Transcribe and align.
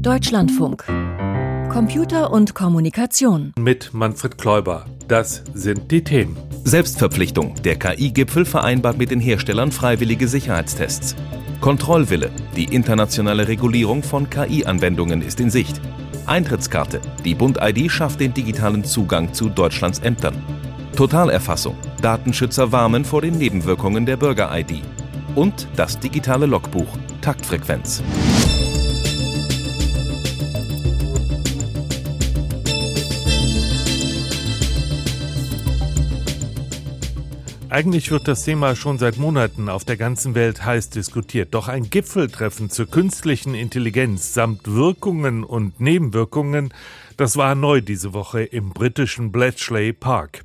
Deutschlandfunk. 0.00 0.84
Computer 1.70 2.32
und 2.32 2.54
Kommunikation. 2.54 3.52
Mit 3.58 3.92
Manfred 3.92 4.38
Kläuber. 4.38 4.86
Das 5.08 5.42
sind 5.52 5.90
die 5.90 6.04
Themen. 6.04 6.38
Selbstverpflichtung. 6.64 7.54
Der 7.64 7.76
KI-Gipfel 7.76 8.46
vereinbart 8.46 8.96
mit 8.96 9.10
den 9.10 9.20
Herstellern 9.20 9.70
freiwillige 9.72 10.26
Sicherheitstests. 10.26 11.16
Kontrollwille. 11.60 12.30
Die 12.56 12.64
internationale 12.64 13.48
Regulierung 13.48 14.02
von 14.02 14.30
KI-Anwendungen 14.30 15.20
ist 15.20 15.38
in 15.38 15.50
Sicht. 15.50 15.80
Eintrittskarte. 16.24 17.00
Die 17.24 17.34
Bund-ID 17.34 17.90
schafft 17.90 18.20
den 18.20 18.32
digitalen 18.32 18.84
Zugang 18.84 19.34
zu 19.34 19.50
Deutschlands 19.50 19.98
Ämtern. 19.98 20.42
Totalerfassung. 20.96 21.76
Datenschützer 22.00 22.72
warnen 22.72 23.04
vor 23.04 23.20
den 23.22 23.36
Nebenwirkungen 23.36 24.06
der 24.06 24.16
Bürger-ID. 24.16 24.82
Und 25.34 25.68
das 25.76 25.98
digitale 25.98 26.46
Logbuch. 26.46 26.88
Taktfrequenz. 27.20 28.02
Eigentlich 37.70 38.10
wird 38.10 38.26
das 38.26 38.42
Thema 38.42 38.74
schon 38.74 38.98
seit 38.98 39.16
Monaten 39.16 39.68
auf 39.68 39.84
der 39.84 39.96
ganzen 39.96 40.34
Welt 40.34 40.64
heiß 40.64 40.90
diskutiert. 40.90 41.54
Doch 41.54 41.68
ein 41.68 41.88
Gipfeltreffen 41.88 42.68
zur 42.68 42.86
künstlichen 42.86 43.54
Intelligenz 43.54 44.34
samt 44.34 44.66
Wirkungen 44.66 45.44
und 45.44 45.78
Nebenwirkungen, 45.80 46.74
das 47.16 47.36
war 47.36 47.54
neu 47.54 47.80
diese 47.80 48.12
Woche 48.12 48.42
im 48.42 48.70
britischen 48.70 49.30
Bletchley 49.30 49.92
Park. 49.92 50.42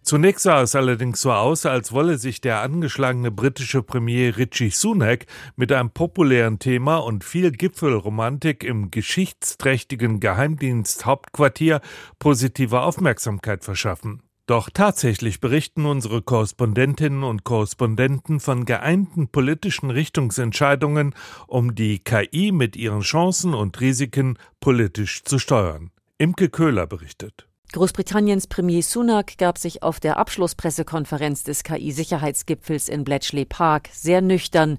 Zunächst 0.00 0.44
sah 0.44 0.62
es 0.62 0.74
allerdings 0.74 1.20
so 1.20 1.32
aus, 1.32 1.66
als 1.66 1.92
wolle 1.92 2.16
sich 2.16 2.40
der 2.40 2.62
angeschlagene 2.62 3.30
britische 3.30 3.82
Premier 3.82 4.38
Richie 4.38 4.70
Sunak 4.70 5.26
mit 5.56 5.72
einem 5.72 5.90
populären 5.90 6.58
Thema 6.58 6.96
und 6.96 7.22
viel 7.22 7.52
Gipfelromantik 7.52 8.64
im 8.64 8.90
geschichtsträchtigen 8.90 10.20
Geheimdienst-Hauptquartier 10.20 11.82
positive 12.18 12.80
Aufmerksamkeit 12.80 13.62
verschaffen. 13.62 14.22
Doch 14.46 14.70
tatsächlich 14.70 15.40
berichten 15.40 15.86
unsere 15.86 16.20
Korrespondentinnen 16.20 17.22
und 17.22 17.44
Korrespondenten 17.44 18.40
von 18.40 18.64
geeinten 18.64 19.28
politischen 19.28 19.90
Richtungsentscheidungen, 19.90 21.14
um 21.46 21.76
die 21.76 22.00
KI 22.00 22.50
mit 22.50 22.74
ihren 22.74 23.02
Chancen 23.02 23.54
und 23.54 23.80
Risiken 23.80 24.36
politisch 24.58 25.22
zu 25.22 25.38
steuern. 25.38 25.92
Imke 26.18 26.48
Köhler 26.48 26.88
berichtet. 26.88 27.46
Großbritanniens 27.72 28.48
Premier 28.48 28.82
Sunak 28.82 29.38
gab 29.38 29.58
sich 29.58 29.82
auf 29.82 29.98
der 29.98 30.18
Abschlusspressekonferenz 30.18 31.44
des 31.44 31.62
KI-Sicherheitsgipfels 31.62 32.88
in 32.88 33.04
Bletchley 33.04 33.44
Park 33.46 33.88
sehr 33.92 34.20
nüchtern, 34.20 34.78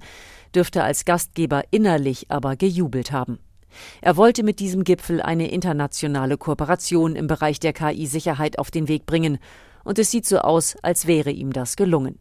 dürfte 0.53 0.84
als 0.84 1.06
Gastgeber 1.06 1.64
innerlich 1.72 2.30
aber 2.30 2.56
gejubelt 2.56 3.11
haben. 3.11 3.39
Er 4.02 4.17
wollte 4.17 4.43
mit 4.43 4.59
diesem 4.59 4.83
Gipfel 4.83 5.21
eine 5.21 5.52
internationale 5.52 6.38
Kooperation 6.38 7.16
im 7.16 7.27
Bereich 7.27 7.59
der 7.59 7.73
KI-Sicherheit 7.73 8.59
auf 8.59 8.71
den 8.71 8.88
Weg 8.88 9.05
bringen, 9.05 9.39
und 9.83 9.99
es 9.99 10.11
sieht 10.11 10.25
so 10.25 10.38
aus, 10.39 10.75
als 10.81 11.07
wäre 11.07 11.31
ihm 11.31 11.52
das 11.52 11.75
gelungen. 11.75 12.19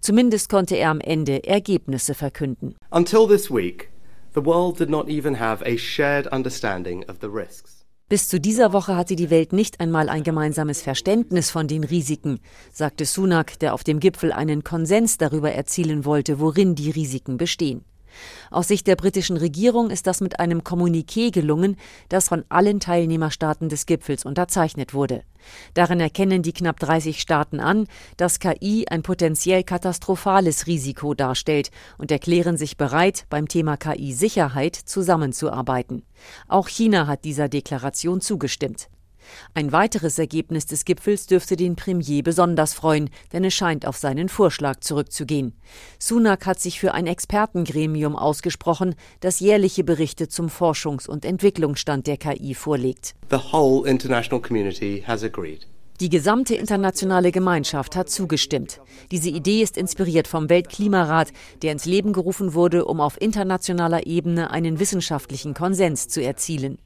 Zumindest 0.00 0.48
konnte 0.48 0.76
er 0.76 0.90
am 0.90 1.00
Ende 1.00 1.44
Ergebnisse 1.44 2.14
verkünden. 2.14 2.74
Until 2.90 3.26
this 3.26 3.50
week, 3.50 3.90
the 4.34 4.44
world 4.44 4.78
did 4.78 4.90
not 4.90 5.08
even 5.08 5.38
have 5.38 5.64
a 5.64 5.76
shared 5.76 6.30
understanding 6.32 7.04
of 7.08 7.16
the 7.20 7.28
risks. 7.28 7.84
Bis 8.08 8.28
zu 8.28 8.38
dieser 8.38 8.74
Woche 8.74 8.96
hatte 8.96 9.16
die 9.16 9.30
Welt 9.30 9.54
nicht 9.54 9.80
einmal 9.80 10.10
ein 10.10 10.22
gemeinsames 10.22 10.82
Verständnis 10.82 11.50
von 11.50 11.66
den 11.68 11.84
Risiken, 11.84 12.38
sagte 12.70 13.06
Sunak, 13.06 13.58
der 13.60 13.72
auf 13.72 13.82
dem 13.82 13.98
Gipfel 13.98 14.30
einen 14.30 14.62
Konsens 14.62 15.16
darüber 15.16 15.52
erzielen 15.52 16.04
wollte, 16.04 16.38
worin 16.38 16.74
die 16.74 16.90
Risiken 16.90 17.38
bestehen. 17.38 17.82
Aus 18.50 18.68
Sicht 18.68 18.86
der 18.86 18.96
britischen 18.96 19.36
Regierung 19.36 19.90
ist 19.90 20.06
das 20.06 20.20
mit 20.20 20.40
einem 20.40 20.60
Kommuniqué 20.60 21.32
gelungen, 21.32 21.76
das 22.08 22.28
von 22.28 22.44
allen 22.48 22.80
Teilnehmerstaaten 22.80 23.68
des 23.68 23.86
Gipfels 23.86 24.24
unterzeichnet 24.24 24.94
wurde. 24.94 25.22
Darin 25.74 26.00
erkennen 26.00 26.42
die 26.42 26.52
knapp 26.52 26.80
30 26.80 27.20
Staaten 27.20 27.60
an, 27.60 27.86
dass 28.16 28.38
KI 28.38 28.86
ein 28.88 29.02
potenziell 29.02 29.62
katastrophales 29.62 30.66
Risiko 30.66 31.14
darstellt 31.14 31.70
und 31.98 32.10
erklären 32.10 32.56
sich 32.56 32.76
bereit, 32.76 33.26
beim 33.28 33.48
Thema 33.48 33.76
KI-Sicherheit 33.76 34.74
zusammenzuarbeiten. 34.76 36.02
Auch 36.48 36.68
China 36.68 37.06
hat 37.06 37.24
dieser 37.24 37.48
Deklaration 37.48 38.20
zugestimmt. 38.20 38.88
Ein 39.54 39.72
weiteres 39.72 40.18
Ergebnis 40.18 40.66
des 40.66 40.84
Gipfels 40.84 41.26
dürfte 41.26 41.56
den 41.56 41.76
Premier 41.76 42.22
besonders 42.22 42.74
freuen, 42.74 43.10
denn 43.32 43.44
es 43.44 43.54
scheint 43.54 43.86
auf 43.86 43.96
seinen 43.96 44.28
Vorschlag 44.28 44.80
zurückzugehen. 44.80 45.54
Sunak 45.98 46.46
hat 46.46 46.60
sich 46.60 46.80
für 46.80 46.94
ein 46.94 47.06
Expertengremium 47.06 48.16
ausgesprochen, 48.16 48.94
das 49.20 49.40
jährliche 49.40 49.84
Berichte 49.84 50.28
zum 50.28 50.48
Forschungs- 50.48 51.08
und 51.08 51.24
Entwicklungsstand 51.24 52.06
der 52.06 52.16
KI 52.16 52.54
vorlegt. 52.54 53.14
The 53.30 53.38
whole 53.52 53.88
international 53.88 54.40
community 54.40 55.02
has 55.06 55.22
agreed. 55.22 55.66
Die 56.00 56.08
gesamte 56.08 56.56
internationale 56.56 57.30
Gemeinschaft 57.30 57.94
hat 57.94 58.10
zugestimmt. 58.10 58.80
Diese 59.12 59.30
Idee 59.30 59.62
ist 59.62 59.76
inspiriert 59.76 60.26
vom 60.26 60.48
Weltklimarat, 60.48 61.32
der 61.62 61.70
ins 61.70 61.84
Leben 61.84 62.12
gerufen 62.12 62.52
wurde, 62.52 62.84
um 62.84 63.00
auf 63.00 63.20
internationaler 63.20 64.04
Ebene 64.04 64.50
einen 64.50 64.80
wissenschaftlichen 64.80 65.54
Konsens 65.54 66.08
zu 66.08 66.20
erzielen. 66.20 66.78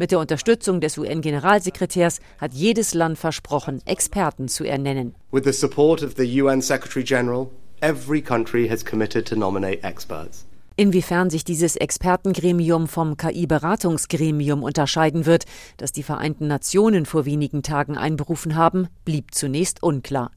Mit 0.00 0.10
der 0.10 0.18
Unterstützung 0.18 0.80
des 0.80 0.98
UN-Generalsekretärs 0.98 2.18
hat 2.38 2.54
jedes 2.54 2.92
Land 2.92 3.18
versprochen, 3.18 3.82
Experten 3.86 4.48
zu 4.48 4.64
ernennen. 4.64 5.14
With 5.30 5.44
the 5.44 5.52
support 5.52 6.02
of 6.02 6.14
the 6.16 6.42
UN 6.42 6.60
Secretary 6.60 7.04
General, 7.04 7.48
every 7.80 8.20
country 8.20 8.68
has 8.68 8.84
committed 8.84 9.28
to 9.28 9.36
nominate 9.36 9.84
experts. 9.84 10.44
Inwiefern 10.78 11.30
sich 11.30 11.42
dieses 11.42 11.76
Expertengremium 11.76 12.86
vom 12.86 13.16
KI-Beratungsgremium 13.16 14.62
unterscheiden 14.62 15.24
wird, 15.24 15.46
das 15.78 15.92
die 15.92 16.02
Vereinten 16.02 16.48
Nationen 16.48 17.06
vor 17.06 17.24
wenigen 17.24 17.62
Tagen 17.62 17.96
einberufen 17.96 18.56
haben, 18.56 18.88
blieb 19.06 19.32
zunächst 19.32 19.82
unklar. 19.82 20.30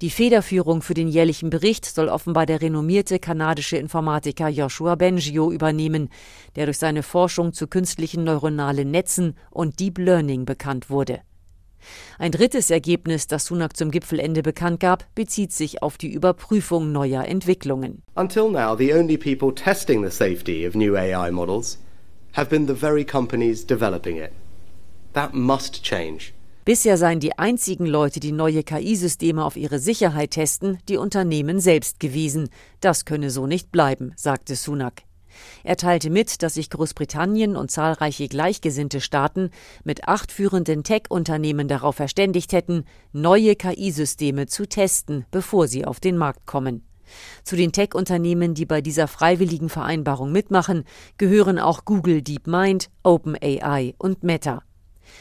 Die 0.00 0.08
Federführung 0.08 0.80
für 0.80 0.94
den 0.94 1.08
jährlichen 1.08 1.50
Bericht 1.50 1.84
soll 1.84 2.08
offenbar 2.08 2.46
der 2.46 2.62
renommierte 2.62 3.18
kanadische 3.18 3.76
Informatiker 3.76 4.48
Joshua 4.48 4.94
Bengio 4.94 5.52
übernehmen, 5.52 6.08
der 6.54 6.64
durch 6.64 6.78
seine 6.78 7.02
Forschung 7.02 7.52
zu 7.52 7.66
künstlichen 7.66 8.24
neuronalen 8.24 8.90
Netzen 8.90 9.36
und 9.50 9.78
Deep 9.78 9.98
Learning 9.98 10.46
bekannt 10.46 10.88
wurde. 10.88 11.20
Ein 12.18 12.32
drittes 12.32 12.70
Ergebnis, 12.70 13.26
das 13.26 13.46
Sunak 13.46 13.76
zum 13.76 13.90
Gipfelende 13.90 14.42
bekannt 14.42 14.80
gab, 14.80 15.04
bezieht 15.14 15.52
sich 15.52 15.82
auf 15.82 15.98
die 15.98 16.12
Überprüfung 16.12 16.92
neuer 16.92 17.24
Entwicklungen. 17.24 18.02
Until 18.14 18.50
now, 18.50 18.76
the 18.76 18.94
only 18.94 19.16
people 19.16 19.54
testing 19.54 20.02
the 20.02 20.10
safety 20.10 20.66
of 20.66 20.74
new 20.74 20.96
AI 20.96 21.30
models 21.30 21.78
have 22.34 22.50
been 22.50 22.66
the 22.66 22.74
very 22.74 23.04
companies 23.04 23.66
developing 23.66 24.16
it. 24.16 24.30
That 25.12 25.34
must 25.34 25.82
change. 25.82 26.32
Bisher 26.66 26.98
seien 26.98 27.20
die 27.20 27.38
einzigen 27.38 27.86
Leute, 27.86 28.18
die 28.18 28.32
neue 28.32 28.64
KI-Systeme 28.64 29.44
auf 29.44 29.56
ihre 29.56 29.78
Sicherheit 29.78 30.32
testen, 30.32 30.78
die 30.88 30.96
Unternehmen 30.96 31.60
selbst 31.60 32.00
gewesen. 32.00 32.48
Das 32.80 33.04
könne 33.04 33.30
so 33.30 33.46
nicht 33.46 33.70
bleiben, 33.70 34.12
sagte 34.16 34.56
Sunak. 34.56 35.05
Er 35.64 35.76
teilte 35.76 36.10
mit, 36.10 36.42
dass 36.42 36.54
sich 36.54 36.70
Großbritannien 36.70 37.56
und 37.56 37.70
zahlreiche 37.70 38.28
gleichgesinnte 38.28 39.00
Staaten 39.00 39.50
mit 39.84 40.08
acht 40.08 40.32
führenden 40.32 40.84
Tech-Unternehmen 40.84 41.68
darauf 41.68 41.96
verständigt 41.96 42.52
hätten, 42.52 42.84
neue 43.12 43.56
KI-Systeme 43.56 44.46
zu 44.46 44.66
testen, 44.66 45.24
bevor 45.30 45.68
sie 45.68 45.84
auf 45.84 46.00
den 46.00 46.16
Markt 46.16 46.46
kommen. 46.46 46.82
Zu 47.44 47.56
den 47.56 47.72
Tech-Unternehmen, 47.72 48.54
die 48.54 48.66
bei 48.66 48.80
dieser 48.80 49.08
freiwilligen 49.08 49.68
Vereinbarung 49.68 50.32
mitmachen, 50.32 50.84
gehören 51.18 51.58
auch 51.58 51.84
Google 51.84 52.22
DeepMind, 52.22 52.90
OpenAI 53.02 53.94
und 53.98 54.22
Meta. 54.22 54.65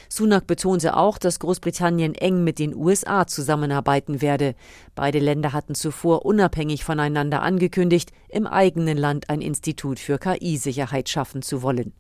Sunak 0.09 0.47
betonte 0.47 0.95
auch, 0.95 1.17
dass 1.17 1.39
Großbritannien 1.39 2.16
eng 2.16 2.43
mit 2.43 2.59
den 2.59 2.75
USA 2.75 3.27
zusammenarbeiten 3.27 4.21
werde. 4.21 4.55
Beide 4.95 5.19
Länder 5.19 5.53
hatten 5.53 5.75
zuvor 5.75 6.25
unabhängig 6.25 6.83
voneinander 6.83 7.41
angekündigt, 7.41 8.11
im 8.29 8.47
eigenen 8.47 8.97
Land 8.97 9.29
ein 9.29 9.41
Institut 9.41 9.99
für 9.99 10.17
KI-Sicherheit 10.17 11.09
schaffen 11.09 11.41
zu 11.41 11.61
wollen. 11.61 11.94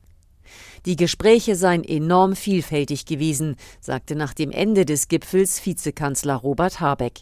Die 0.85 0.95
Gespräche 0.95 1.55
seien 1.55 1.83
enorm 1.83 2.35
vielfältig 2.35 3.05
gewesen, 3.05 3.55
sagte 3.81 4.15
nach 4.15 4.33
dem 4.33 4.51
Ende 4.51 4.85
des 4.85 5.07
Gipfels 5.07 5.65
Vizekanzler 5.65 6.35
Robert 6.35 6.79
Habeck. 6.79 7.21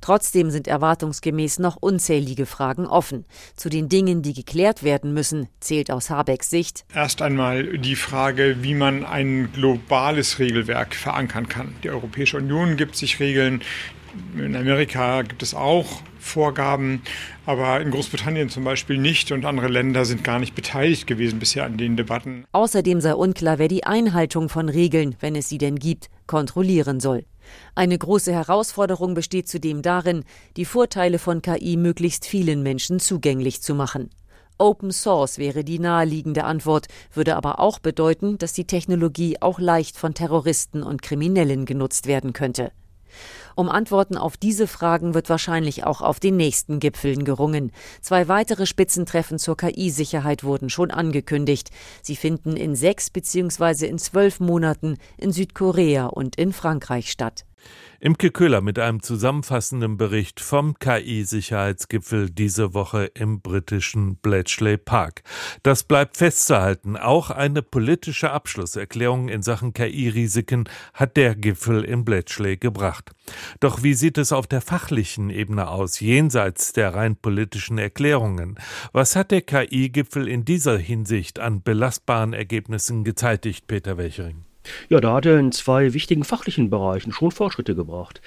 Trotzdem 0.00 0.50
sind 0.50 0.68
erwartungsgemäß 0.68 1.58
noch 1.58 1.76
unzählige 1.76 2.46
Fragen 2.46 2.86
offen. 2.86 3.24
Zu 3.56 3.68
den 3.68 3.88
Dingen, 3.88 4.22
die 4.22 4.32
geklärt 4.32 4.82
werden 4.82 5.12
müssen, 5.14 5.48
zählt 5.60 5.90
aus 5.90 6.10
Habecks 6.10 6.50
Sicht 6.50 6.84
erst 6.94 7.22
einmal 7.22 7.78
die 7.78 7.96
Frage, 7.96 8.56
wie 8.62 8.74
man 8.74 9.04
ein 9.04 9.50
globales 9.52 10.38
Regelwerk 10.38 10.94
verankern 10.94 11.48
kann. 11.48 11.74
Die 11.82 11.90
Europäische 11.90 12.38
Union 12.38 12.76
gibt 12.76 12.96
sich 12.96 13.20
Regeln, 13.20 13.62
in 14.36 14.56
Amerika 14.56 15.22
gibt 15.22 15.42
es 15.42 15.54
auch 15.54 15.86
Vorgaben, 16.18 17.02
aber 17.46 17.80
in 17.80 17.90
Großbritannien 17.90 18.48
zum 18.48 18.64
Beispiel 18.64 18.96
nicht 18.96 19.32
und 19.32 19.44
andere 19.44 19.68
Länder 19.68 20.04
sind 20.04 20.24
gar 20.24 20.38
nicht 20.38 20.54
beteiligt 20.54 21.06
gewesen 21.06 21.38
bisher 21.38 21.64
an 21.64 21.76
den 21.76 21.96
Debatten. 21.96 22.44
Außerdem 22.52 23.00
sei 23.00 23.14
unklar, 23.14 23.58
wer 23.58 23.68
die 23.68 23.84
Einhaltung 23.84 24.48
von 24.48 24.68
Regeln, 24.68 25.16
wenn 25.20 25.36
es 25.36 25.48
sie 25.48 25.58
denn 25.58 25.76
gibt, 25.76 26.08
kontrollieren 26.26 27.00
soll. 27.00 27.24
Eine 27.74 27.98
große 27.98 28.32
Herausforderung 28.32 29.14
besteht 29.14 29.48
zudem 29.48 29.82
darin, 29.82 30.24
die 30.56 30.64
Vorteile 30.64 31.18
von 31.18 31.42
KI 31.42 31.76
möglichst 31.76 32.26
vielen 32.26 32.62
Menschen 32.62 33.00
zugänglich 33.00 33.62
zu 33.62 33.74
machen. 33.74 34.10
Open 34.58 34.92
Source 34.92 35.38
wäre 35.38 35.64
die 35.64 35.80
naheliegende 35.80 36.44
Antwort, 36.44 36.86
würde 37.12 37.34
aber 37.34 37.58
auch 37.58 37.80
bedeuten, 37.80 38.38
dass 38.38 38.52
die 38.52 38.66
Technologie 38.66 39.36
auch 39.40 39.58
leicht 39.58 39.96
von 39.96 40.14
Terroristen 40.14 40.82
und 40.82 41.02
Kriminellen 41.02 41.66
genutzt 41.66 42.06
werden 42.06 42.32
könnte. 42.32 42.70
Um 43.56 43.68
Antworten 43.68 44.16
auf 44.16 44.36
diese 44.36 44.66
Fragen 44.66 45.14
wird 45.14 45.28
wahrscheinlich 45.28 45.84
auch 45.84 46.00
auf 46.00 46.18
den 46.18 46.36
nächsten 46.36 46.80
Gipfeln 46.80 47.24
gerungen. 47.24 47.70
Zwei 48.00 48.28
weitere 48.28 48.66
Spitzentreffen 48.66 49.38
zur 49.38 49.56
KI-Sicherheit 49.56 50.44
wurden 50.44 50.70
schon 50.70 50.90
angekündigt. 50.90 51.70
Sie 52.02 52.16
finden 52.16 52.56
in 52.56 52.74
sechs 52.74 53.10
bzw. 53.10 53.86
in 53.86 53.98
zwölf 53.98 54.40
Monaten 54.40 54.96
in 55.16 55.32
Südkorea 55.32 56.06
und 56.06 56.36
in 56.36 56.52
Frankreich 56.52 57.10
statt. 57.10 57.44
Imke 58.04 58.30
Köhler 58.30 58.60
mit 58.60 58.78
einem 58.78 59.02
zusammenfassenden 59.02 59.96
Bericht 59.96 60.40
vom 60.40 60.78
KI-Sicherheitsgipfel 60.78 62.28
diese 62.28 62.74
Woche 62.74 63.06
im 63.14 63.40
britischen 63.40 64.16
Bletchley 64.16 64.76
Park. 64.76 65.22
Das 65.62 65.84
bleibt 65.84 66.18
festzuhalten. 66.18 66.98
Auch 66.98 67.30
eine 67.30 67.62
politische 67.62 68.30
Abschlusserklärung 68.30 69.28
in 69.28 69.42
Sachen 69.42 69.72
KI-Risiken 69.72 70.68
hat 70.92 71.16
der 71.16 71.34
Gipfel 71.34 71.82
in 71.82 72.04
Bletchley 72.04 72.58
gebracht. 72.58 73.12
Doch 73.60 73.82
wie 73.82 73.94
sieht 73.94 74.18
es 74.18 74.32
auf 74.32 74.46
der 74.46 74.60
fachlichen 74.60 75.30
Ebene 75.30 75.68
aus, 75.68 76.00
jenseits 76.00 76.74
der 76.74 76.94
rein 76.94 77.16
politischen 77.16 77.78
Erklärungen? 77.78 78.58
Was 78.92 79.16
hat 79.16 79.30
der 79.30 79.40
KI-Gipfel 79.40 80.28
in 80.28 80.44
dieser 80.44 80.76
Hinsicht 80.76 81.38
an 81.38 81.62
belastbaren 81.62 82.34
Ergebnissen 82.34 83.02
gezeitigt, 83.02 83.66
Peter 83.66 83.96
Welchering? 83.96 84.44
Ja, 84.88 85.00
da 85.00 85.14
hat 85.14 85.26
er 85.26 85.38
in 85.38 85.52
zwei 85.52 85.92
wichtigen 85.92 86.24
fachlichen 86.24 86.70
Bereichen 86.70 87.12
schon 87.12 87.30
Fortschritte 87.30 87.74
gebracht. 87.74 88.20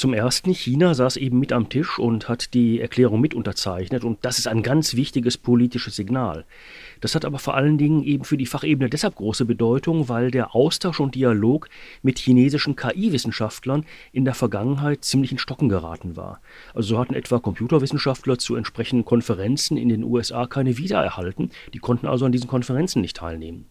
Zum 0.00 0.14
ersten, 0.14 0.54
China 0.54 0.94
saß 0.94 1.18
eben 1.18 1.38
mit 1.38 1.52
am 1.52 1.68
Tisch 1.68 1.98
und 1.98 2.26
hat 2.26 2.54
die 2.54 2.80
Erklärung 2.80 3.20
mit 3.20 3.34
unterzeichnet 3.34 4.02
und 4.02 4.24
das 4.24 4.38
ist 4.38 4.48
ein 4.48 4.62
ganz 4.62 4.94
wichtiges 4.94 5.36
politisches 5.36 5.94
Signal. 5.94 6.46
Das 7.02 7.14
hat 7.14 7.26
aber 7.26 7.38
vor 7.38 7.54
allen 7.54 7.76
Dingen 7.76 8.02
eben 8.04 8.24
für 8.24 8.38
die 8.38 8.46
Fachebene 8.46 8.88
deshalb 8.88 9.16
große 9.16 9.44
Bedeutung, 9.44 10.08
weil 10.08 10.30
der 10.30 10.54
Austausch 10.54 11.00
und 11.00 11.16
Dialog 11.16 11.68
mit 12.00 12.18
chinesischen 12.18 12.76
KI-Wissenschaftlern 12.76 13.84
in 14.10 14.24
der 14.24 14.32
Vergangenheit 14.32 15.04
ziemlich 15.04 15.32
in 15.32 15.38
Stocken 15.38 15.68
geraten 15.68 16.16
war. 16.16 16.40
Also 16.72 16.94
so 16.94 16.98
hatten 16.98 17.12
etwa 17.12 17.38
Computerwissenschaftler 17.38 18.38
zu 18.38 18.56
entsprechenden 18.56 19.04
Konferenzen 19.04 19.76
in 19.76 19.90
den 19.90 20.02
USA 20.02 20.46
keine 20.46 20.78
Visa 20.78 21.04
erhalten, 21.04 21.50
die 21.74 21.78
konnten 21.78 22.06
also 22.06 22.24
an 22.24 22.32
diesen 22.32 22.48
Konferenzen 22.48 23.02
nicht 23.02 23.18
teilnehmen. 23.18 23.66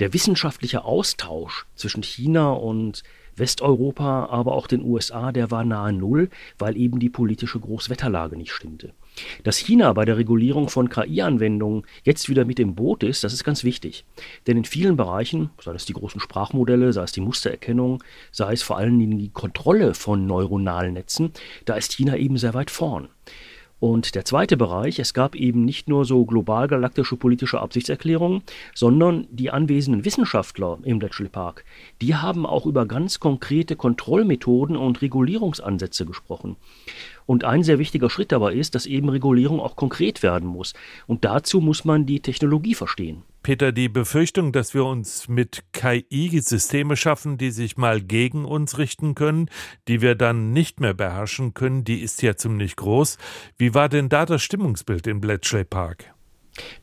Der 0.00 0.12
wissenschaftliche 0.12 0.84
Austausch 0.84 1.64
zwischen 1.76 2.02
China 2.02 2.52
und 2.52 3.04
Westeuropa, 3.42 4.26
aber 4.30 4.52
auch 4.52 4.68
den 4.68 4.84
USA, 4.84 5.32
der 5.32 5.50
war 5.50 5.64
nahe 5.64 5.92
Null, 5.92 6.30
weil 6.58 6.76
eben 6.76 7.00
die 7.00 7.10
politische 7.10 7.58
Großwetterlage 7.58 8.36
nicht 8.36 8.52
stimmte. 8.52 8.92
Dass 9.42 9.58
China 9.58 9.92
bei 9.92 10.04
der 10.04 10.16
Regulierung 10.16 10.68
von 10.68 10.88
KI-Anwendungen 10.88 11.82
jetzt 12.04 12.28
wieder 12.28 12.44
mit 12.44 12.60
im 12.60 12.76
Boot 12.76 13.02
ist, 13.02 13.24
das 13.24 13.32
ist 13.32 13.44
ganz 13.44 13.64
wichtig. 13.64 14.04
Denn 14.46 14.56
in 14.56 14.64
vielen 14.64 14.96
Bereichen, 14.96 15.50
sei 15.60 15.72
es 15.74 15.84
die 15.84 15.92
großen 15.92 16.20
Sprachmodelle, 16.20 16.92
sei 16.92 17.02
es 17.02 17.12
die 17.12 17.20
Mustererkennung, 17.20 18.02
sei 18.30 18.52
es 18.52 18.62
vor 18.62 18.78
allen 18.78 18.98
Dingen 18.98 19.18
die 19.18 19.30
Kontrolle 19.30 19.94
von 19.94 20.24
neuronalen 20.26 20.94
Netzen, 20.94 21.32
da 21.64 21.74
ist 21.74 21.92
China 21.92 22.16
eben 22.16 22.38
sehr 22.38 22.54
weit 22.54 22.70
vorn. 22.70 23.08
Und 23.82 24.14
der 24.14 24.24
zweite 24.24 24.56
Bereich, 24.56 25.00
es 25.00 25.12
gab 25.12 25.34
eben 25.34 25.64
nicht 25.64 25.88
nur 25.88 26.04
so 26.04 26.24
global 26.24 26.68
galaktische 26.68 27.16
politische 27.16 27.58
Absichtserklärungen, 27.60 28.44
sondern 28.76 29.26
die 29.32 29.50
anwesenden 29.50 30.04
Wissenschaftler 30.04 30.78
im 30.84 31.00
Bletchley 31.00 31.28
Park, 31.28 31.64
die 32.00 32.14
haben 32.14 32.46
auch 32.46 32.64
über 32.64 32.86
ganz 32.86 33.18
konkrete 33.18 33.74
Kontrollmethoden 33.74 34.76
und 34.76 35.02
Regulierungsansätze 35.02 36.06
gesprochen. 36.06 36.54
Und 37.26 37.44
ein 37.44 37.62
sehr 37.62 37.78
wichtiger 37.78 38.10
Schritt 38.10 38.32
dabei 38.32 38.54
ist, 38.54 38.74
dass 38.74 38.86
eben 38.86 39.08
Regulierung 39.08 39.60
auch 39.60 39.76
konkret 39.76 40.22
werden 40.22 40.48
muss. 40.48 40.72
Und 41.06 41.24
dazu 41.24 41.60
muss 41.60 41.84
man 41.84 42.06
die 42.06 42.20
Technologie 42.20 42.74
verstehen. 42.74 43.22
Peter, 43.42 43.72
die 43.72 43.88
Befürchtung, 43.88 44.52
dass 44.52 44.72
wir 44.72 44.84
uns 44.84 45.28
mit 45.28 45.64
KI 45.72 46.40
Systeme 46.40 46.96
schaffen, 46.96 47.38
die 47.38 47.50
sich 47.50 47.76
mal 47.76 48.00
gegen 48.00 48.44
uns 48.44 48.78
richten 48.78 49.16
können, 49.16 49.48
die 49.88 50.00
wir 50.00 50.14
dann 50.14 50.52
nicht 50.52 50.80
mehr 50.80 50.94
beherrschen 50.94 51.52
können, 51.52 51.82
die 51.82 52.00
ist 52.00 52.22
ja 52.22 52.36
ziemlich 52.36 52.76
groß. 52.76 53.18
Wie 53.58 53.74
war 53.74 53.88
denn 53.88 54.08
da 54.08 54.26
das 54.26 54.42
Stimmungsbild 54.42 55.08
im 55.08 55.20
Bletchley 55.20 55.64
Park? 55.64 56.14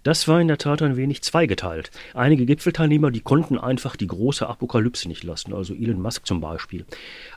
Das 0.04 0.27
war 0.27 0.42
in 0.42 0.48
der 0.48 0.57
Tat 0.57 0.81
ein 0.81 0.98
wenig 0.98 1.21
zweigeteilt. 1.21 1.92
Einige 2.13 2.45
Gipfelteilnehmer, 2.45 3.12
die 3.12 3.19
konnten 3.19 3.57
einfach 3.57 3.95
die 3.95 4.07
große 4.07 4.48
Apokalypse 4.48 5.07
nicht 5.07 5.24
lassen, 5.24 5.54
also 5.54 5.74
Elon 5.74 6.01
Musk 6.01 6.25
zum 6.25 6.42
Beispiel. 6.42 6.86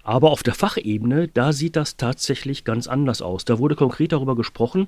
Aber 0.02 0.30
auf 0.30 0.42
der 0.42 0.54
Fachebene, 0.54 1.28
da 1.28 1.52
sieht 1.52 1.76
das 1.76 1.96
tatsächlich 1.96 2.64
ganz 2.64 2.86
anders 2.86 3.20
aus. 3.20 3.44
Da 3.44 3.58
wurde 3.58 3.76
konkret 3.76 4.12
darüber 4.12 4.34
gesprochen, 4.34 4.86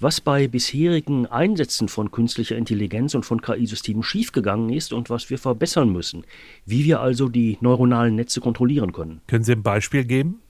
was 0.00 0.20
bei 0.20 0.48
bisherigen 0.48 1.26
Einsätzen 1.26 1.88
von 1.88 2.10
künstlicher 2.10 2.56
Intelligenz 2.56 3.14
und 3.14 3.24
von 3.24 3.42
KI-Systemen 3.42 4.02
schiefgegangen 4.02 4.70
ist 4.70 4.92
und 4.92 5.10
was 5.10 5.28
wir 5.28 5.38
verbessern 5.38 5.90
müssen. 5.90 6.24
Wie 6.64 6.84
wir 6.84 7.00
also 7.00 7.28
die 7.28 7.58
neuronalen 7.60 8.14
Netze 8.14 8.40
kontrollieren 8.40 8.92
können. 8.92 9.20
Können 9.26 9.44
Sie 9.44 9.52
ein 9.52 9.62
Beispiel 9.62 10.04
geben? 10.04 10.40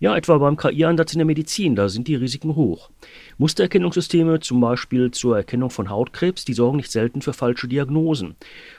Ja, 0.00 0.16
etwa 0.16 0.38
beim 0.38 0.56
KI-Ansatz 0.56 1.12
in 1.12 1.18
der 1.18 1.26
Medizin, 1.26 1.74
da 1.74 1.88
sind 1.88 2.08
die 2.08 2.14
Risiken 2.14 2.54
hoch. 2.54 2.90
Mustererkennungssysteme, 3.38 4.40
zum 4.40 4.60
Beispiel 4.60 5.10
zur 5.10 5.36
Erkennung 5.36 5.70
von 5.70 5.90
Hautkrebs, 5.90 6.44
die 6.44 6.54
sorgen 6.54 6.76
nicht 6.76 6.92
selten 6.92 7.22
für 7.22 7.32
falsche 7.32 7.68
Diagnosen. 7.68 8.36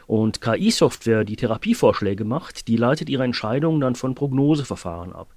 Und 0.08 0.42
KI-Software, 0.42 1.26
die 1.26 1.36
Therapievorschläge 1.36 2.24
macht, 2.24 2.68
die 2.68 2.78
leitet 2.78 3.10
ihre 3.10 3.24
Entscheidungen 3.24 3.82
dann 3.82 3.96
von 3.96 4.16
Prognoseverfahren 4.16 5.14
ab. 5.14 5.28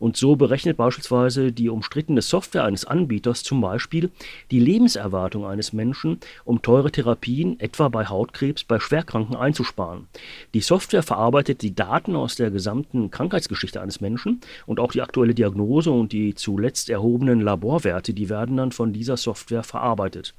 Und 0.00 0.16
so 0.16 0.34
berechnet 0.34 0.78
beispielsweise 0.78 1.52
die 1.52 1.68
umstrittene 1.68 2.22
Software 2.22 2.64
eines 2.64 2.86
Anbieters 2.86 3.42
zum 3.42 3.60
Beispiel 3.60 4.10
die 4.50 4.58
Lebenserwartung 4.58 5.44
eines 5.44 5.74
Menschen, 5.74 6.18
um 6.44 6.62
teure 6.62 6.90
Therapien, 6.90 7.60
etwa 7.60 7.88
bei 7.90 8.06
Hautkrebs, 8.06 8.64
bei 8.64 8.80
Schwerkranken 8.80 9.36
einzusparen. 9.36 10.08
Die 10.54 10.62
Software 10.62 11.02
verarbeitet 11.02 11.60
die 11.60 11.74
Daten 11.74 12.16
aus 12.16 12.34
der 12.34 12.50
gesamten 12.50 13.10
Krankheitsgeschichte 13.10 13.80
eines 13.80 14.00
Menschen 14.00 14.40
und 14.64 14.80
auch 14.80 14.92
die 14.92 15.02
aktuelle 15.02 15.34
Diagnose 15.34 15.90
und 15.90 16.12
die 16.12 16.34
zuletzt 16.34 16.88
erhobenen 16.88 17.42
Laborwerte, 17.42 18.14
die 18.14 18.30
werden 18.30 18.56
dann 18.56 18.72
von 18.72 18.94
dieser 18.94 19.18
Software 19.18 19.62
verarbeitet. 19.62 20.32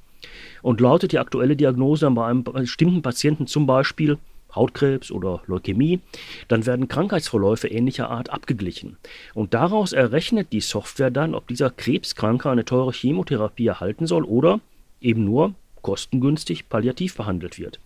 Und 0.60 0.80
lautet 0.80 1.12
die 1.12 1.18
aktuelle 1.18 1.56
Diagnose 1.56 2.06
dann 2.06 2.14
bei 2.14 2.26
einem 2.26 2.42
bestimmten 2.42 3.02
Patienten 3.02 3.46
zum 3.46 3.66
Beispiel 3.66 4.18
Hautkrebs 4.54 5.10
oder 5.10 5.42
Leukämie, 5.46 6.00
dann 6.48 6.66
werden 6.66 6.88
Krankheitsverläufe 6.88 7.68
ähnlicher 7.68 8.10
Art 8.10 8.30
abgeglichen. 8.30 8.96
Und 9.34 9.54
daraus 9.54 9.92
errechnet 9.92 10.52
die 10.52 10.60
Software 10.60 11.10
dann, 11.10 11.34
ob 11.34 11.48
dieser 11.48 11.70
Krebskranke 11.70 12.50
eine 12.50 12.64
teure 12.64 12.92
Chemotherapie 12.92 13.66
erhalten 13.66 14.06
soll 14.06 14.24
oder 14.24 14.60
eben 15.00 15.24
nur 15.24 15.54
kostengünstig 15.82 16.68
palliativ 16.68 17.16
behandelt 17.16 17.58
wird. 17.58 17.80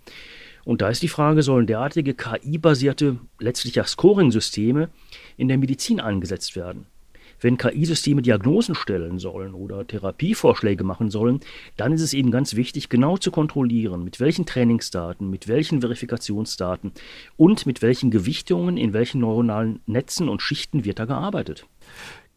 Und 0.64 0.82
da 0.82 0.88
ist 0.88 1.02
die 1.02 1.08
Frage, 1.08 1.42
sollen 1.42 1.66
derartige 1.66 2.14
KI-basierte, 2.14 3.18
letztlich 3.38 3.76
ja 3.76 3.84
Scoring-Systeme 3.84 4.88
in 5.36 5.48
der 5.48 5.58
Medizin 5.58 6.00
eingesetzt 6.00 6.56
werden? 6.56 6.86
Wenn 7.40 7.58
KI-Systeme 7.58 8.22
Diagnosen 8.22 8.74
stellen 8.74 9.18
sollen 9.18 9.54
oder 9.54 9.86
Therapievorschläge 9.86 10.84
machen 10.84 11.10
sollen, 11.10 11.40
dann 11.76 11.92
ist 11.92 12.02
es 12.02 12.14
eben 12.14 12.30
ganz 12.30 12.56
wichtig, 12.56 12.88
genau 12.88 13.16
zu 13.16 13.30
kontrollieren, 13.30 14.04
mit 14.04 14.20
welchen 14.20 14.46
Trainingsdaten, 14.46 15.28
mit 15.28 15.48
welchen 15.48 15.80
Verifikationsdaten 15.80 16.92
und 17.36 17.66
mit 17.66 17.82
welchen 17.82 18.10
Gewichtungen 18.10 18.76
in 18.76 18.92
welchen 18.92 19.20
neuronalen 19.20 19.80
Netzen 19.86 20.28
und 20.28 20.42
Schichten 20.42 20.84
wird 20.84 20.98
da 20.98 21.04
gearbeitet. 21.04 21.66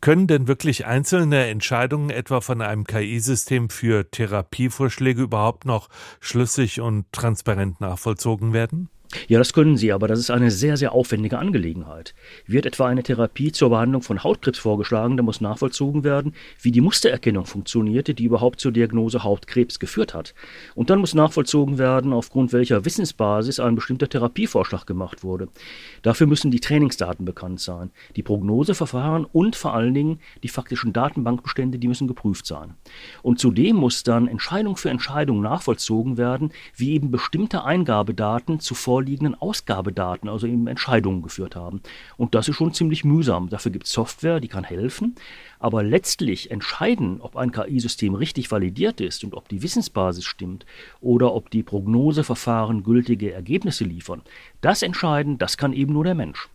Können 0.01 0.27
denn 0.27 0.47
wirklich 0.47 0.85
einzelne 0.85 1.47
Entscheidungen 1.47 2.09
etwa 2.09 2.39
von 2.39 2.61
einem 2.61 2.85
KI-System 2.85 3.69
für 3.69 4.09
Therapievorschläge 4.09 5.23
überhaupt 5.23 5.65
noch 5.65 5.89
schlüssig 6.21 6.79
und 6.79 7.11
transparent 7.11 7.81
nachvollzogen 7.81 8.53
werden? 8.53 8.89
Ja, 9.27 9.39
das 9.39 9.53
können 9.53 9.75
sie, 9.75 9.91
aber 9.91 10.07
das 10.07 10.19
ist 10.19 10.29
eine 10.29 10.51
sehr, 10.51 10.77
sehr 10.77 10.91
aufwendige 10.91 11.39
Angelegenheit. 11.39 12.13
Wird 12.45 12.67
etwa 12.67 12.85
eine 12.85 13.01
Therapie 13.01 13.51
zur 13.51 13.71
Behandlung 13.71 14.03
von 14.03 14.23
Hautkrebs 14.23 14.59
vorgeschlagen, 14.59 15.17
dann 15.17 15.25
muss 15.25 15.41
nachvollzogen 15.41 16.03
werden, 16.03 16.33
wie 16.61 16.71
die 16.71 16.81
Mustererkennung 16.81 17.45
funktionierte, 17.45 18.13
die 18.13 18.25
überhaupt 18.25 18.59
zur 18.59 18.71
Diagnose 18.71 19.23
Hautkrebs 19.23 19.79
geführt 19.79 20.13
hat. 20.13 20.35
Und 20.75 20.91
dann 20.91 20.99
muss 20.99 21.15
nachvollzogen 21.15 21.79
werden, 21.79 22.13
aufgrund 22.13 22.53
welcher 22.53 22.85
Wissensbasis 22.85 23.59
ein 23.59 23.73
bestimmter 23.73 24.07
Therapievorschlag 24.07 24.85
gemacht 24.85 25.23
wurde. 25.23 25.47
Dafür 26.03 26.27
müssen 26.27 26.51
die 26.51 26.59
Trainingsdaten 26.59 27.25
bekannt 27.25 27.61
sein, 27.61 27.89
die 28.15 28.23
Prognoseverfahren 28.23 29.25
und 29.25 29.55
vor 29.55 29.73
allen 29.73 29.95
Dingen 29.95 30.19
die 30.43 30.49
faktischen 30.49 30.93
Datenbankbestände, 30.93 31.79
die 31.79 31.87
müssen 31.87 32.07
geprüft 32.07 32.45
sein. 32.45 32.75
Und 33.23 33.39
zudem 33.39 33.75
muss 33.77 34.03
dann 34.03 34.27
Entscheidung 34.27 34.77
für 34.77 34.91
Entscheidung 34.91 35.41
nachvollzogen 35.41 36.17
werden, 36.17 36.51
wie 36.75 36.93
eben 36.93 37.09
bestimmte 37.09 37.63
Eingabedaten 37.63 38.59
zuvor 38.59 38.98
vorliegenden 38.99 39.35
Ausgabedaten, 39.35 40.27
also 40.27 40.45
eben 40.45 40.67
Entscheidungen 40.67 41.21
geführt 41.21 41.55
haben. 41.55 41.81
Und 42.17 42.35
das 42.35 42.49
ist 42.49 42.57
schon 42.57 42.73
ziemlich 42.73 43.05
mühsam. 43.05 43.47
Dafür 43.47 43.71
gibt 43.71 43.85
es 43.85 43.93
Software, 43.93 44.41
die 44.41 44.49
kann 44.49 44.65
helfen. 44.65 45.15
Aber 45.57 45.83
letztlich 45.83 46.51
entscheiden, 46.51 47.21
ob 47.21 47.37
ein 47.37 47.53
KI-System 47.53 48.13
richtig 48.13 48.51
validiert 48.51 48.99
ist 48.99 49.23
und 49.23 49.35
ob 49.35 49.47
die 49.47 49.63
Wissensbasis 49.63 50.25
stimmt 50.25 50.65
oder 50.99 51.33
ob 51.33 51.49
die 51.49 51.63
Prognoseverfahren 51.63 52.83
gültige 52.83 53.31
Ergebnisse 53.31 53.85
liefern, 53.85 54.21
das 54.59 54.81
entscheiden, 54.81 55.37
das 55.37 55.55
kann 55.55 55.71
eben 55.71 55.93
nur 55.93 56.03
der 56.03 56.15
Mensch. 56.15 56.49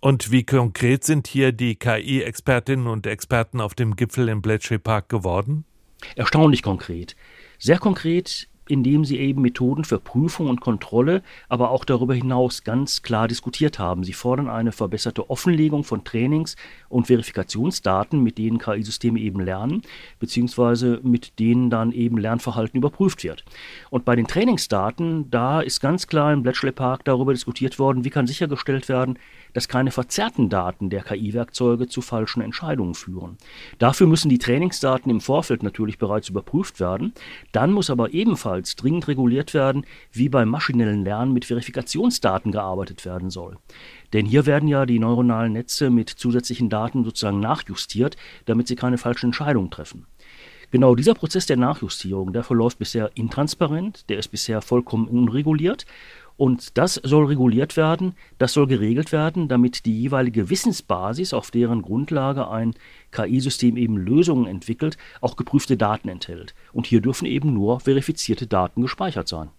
Und 0.00 0.30
wie 0.30 0.44
konkret 0.44 1.04
sind 1.04 1.26
hier 1.26 1.52
die 1.52 1.76
KI-Expertinnen 1.76 2.86
und 2.86 3.06
Experten 3.06 3.60
auf 3.60 3.74
dem 3.74 3.96
Gipfel 3.96 4.30
im 4.30 4.40
Bletchley 4.40 4.78
Park 4.78 5.10
geworden? 5.10 5.66
Erstaunlich 6.16 6.62
konkret. 6.62 7.16
Sehr 7.58 7.78
konkret 7.78 8.48
indem 8.68 9.04
sie 9.04 9.18
eben 9.18 9.42
Methoden 9.42 9.84
für 9.84 9.98
Prüfung 9.98 10.48
und 10.48 10.60
Kontrolle, 10.60 11.22
aber 11.48 11.70
auch 11.70 11.84
darüber 11.84 12.14
hinaus 12.14 12.64
ganz 12.64 13.02
klar 13.02 13.28
diskutiert 13.28 13.78
haben. 13.78 14.04
Sie 14.04 14.12
fordern 14.12 14.48
eine 14.48 14.72
verbesserte 14.72 15.30
Offenlegung 15.30 15.84
von 15.84 16.04
Trainings 16.04 16.56
und 16.88 17.06
Verifikationsdaten, 17.06 18.22
mit 18.22 18.38
denen 18.38 18.58
KI-Systeme 18.58 19.18
eben 19.20 19.40
lernen, 19.40 19.82
beziehungsweise 20.18 21.00
mit 21.02 21.38
denen 21.38 21.70
dann 21.70 21.92
eben 21.92 22.18
Lernverhalten 22.18 22.78
überprüft 22.78 23.24
wird. 23.24 23.44
Und 23.90 24.04
bei 24.04 24.16
den 24.16 24.26
Trainingsdaten, 24.26 25.30
da 25.30 25.60
ist 25.60 25.80
ganz 25.80 26.06
klar 26.06 26.32
im 26.32 26.42
Bletchley 26.42 26.72
Park 26.72 27.04
darüber 27.04 27.32
diskutiert 27.32 27.78
worden, 27.78 28.04
wie 28.04 28.10
kann 28.10 28.26
sichergestellt 28.26 28.88
werden, 28.88 29.18
dass 29.52 29.68
keine 29.68 29.90
verzerrten 29.90 30.48
Daten 30.48 30.90
der 30.90 31.02
KI-Werkzeuge 31.02 31.88
zu 31.88 32.00
falschen 32.00 32.42
Entscheidungen 32.42 32.94
führen. 32.94 33.38
Dafür 33.78 34.06
müssen 34.06 34.28
die 34.28 34.38
Trainingsdaten 34.38 35.10
im 35.10 35.20
Vorfeld 35.20 35.62
natürlich 35.62 35.98
bereits 35.98 36.28
überprüft 36.28 36.80
werden. 36.80 37.12
Dann 37.52 37.72
muss 37.72 37.90
aber 37.90 38.12
ebenfalls 38.12 38.76
dringend 38.76 39.08
reguliert 39.08 39.54
werden, 39.54 39.84
wie 40.12 40.28
beim 40.28 40.48
maschinellen 40.48 41.04
Lernen 41.04 41.32
mit 41.32 41.44
Verifikationsdaten 41.44 42.52
gearbeitet 42.52 43.04
werden 43.04 43.30
soll. 43.30 43.56
Denn 44.12 44.26
hier 44.26 44.46
werden 44.46 44.68
ja 44.68 44.86
die 44.86 44.98
neuronalen 44.98 45.52
Netze 45.52 45.90
mit 45.90 46.08
zusätzlichen 46.08 46.68
Daten 46.68 47.04
sozusagen 47.04 47.40
nachjustiert, 47.40 48.16
damit 48.44 48.68
sie 48.68 48.76
keine 48.76 48.98
falschen 48.98 49.26
Entscheidungen 49.26 49.70
treffen. 49.70 50.06
Genau 50.72 50.94
dieser 50.94 51.12
Prozess 51.12 51.44
der 51.44 51.58
Nachjustierung, 51.58 52.32
der 52.32 52.42
verläuft 52.42 52.78
bisher 52.78 53.10
intransparent, 53.14 54.08
der 54.08 54.18
ist 54.18 54.28
bisher 54.28 54.62
vollkommen 54.62 55.06
unreguliert 55.06 55.84
und 56.36 56.78
das 56.78 56.94
soll 56.94 57.26
reguliert 57.26 57.76
werden, 57.76 58.14
das 58.38 58.52
soll 58.52 58.66
geregelt 58.66 59.12
werden, 59.12 59.48
damit 59.48 59.84
die 59.86 60.00
jeweilige 60.00 60.50
Wissensbasis, 60.50 61.32
auf 61.34 61.50
deren 61.50 61.82
Grundlage 61.82 62.48
ein 62.48 62.74
KI-System 63.12 63.76
eben 63.76 63.96
Lösungen 63.96 64.46
entwickelt, 64.46 64.96
auch 65.20 65.36
geprüfte 65.36 65.76
Daten 65.76 66.08
enthält. 66.08 66.54
Und 66.72 66.86
hier 66.86 67.00
dürfen 67.00 67.26
eben 67.26 67.52
nur 67.52 67.80
verifizierte 67.80 68.46
Daten 68.46 68.82
gespeichert 68.82 69.28
sein. 69.28 69.50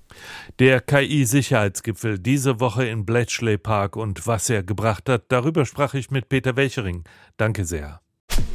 Der 0.60 0.82
KI-Sicherheitsgipfel 0.82 2.20
diese 2.20 2.60
Woche 2.60 2.86
in 2.86 3.06
Bletchley 3.06 3.58
Park 3.58 3.96
und 3.96 4.28
was 4.28 4.50
er 4.50 4.64
gebracht 4.64 5.10
hat, 5.10 5.26
darüber 5.30 5.66
sprach 5.66 5.94
ich 5.94 6.12
mit 6.12 6.30
Peter 6.30 6.56
Welchering. 6.56 7.04
Danke 7.38 7.66
sehr. 7.66 8.02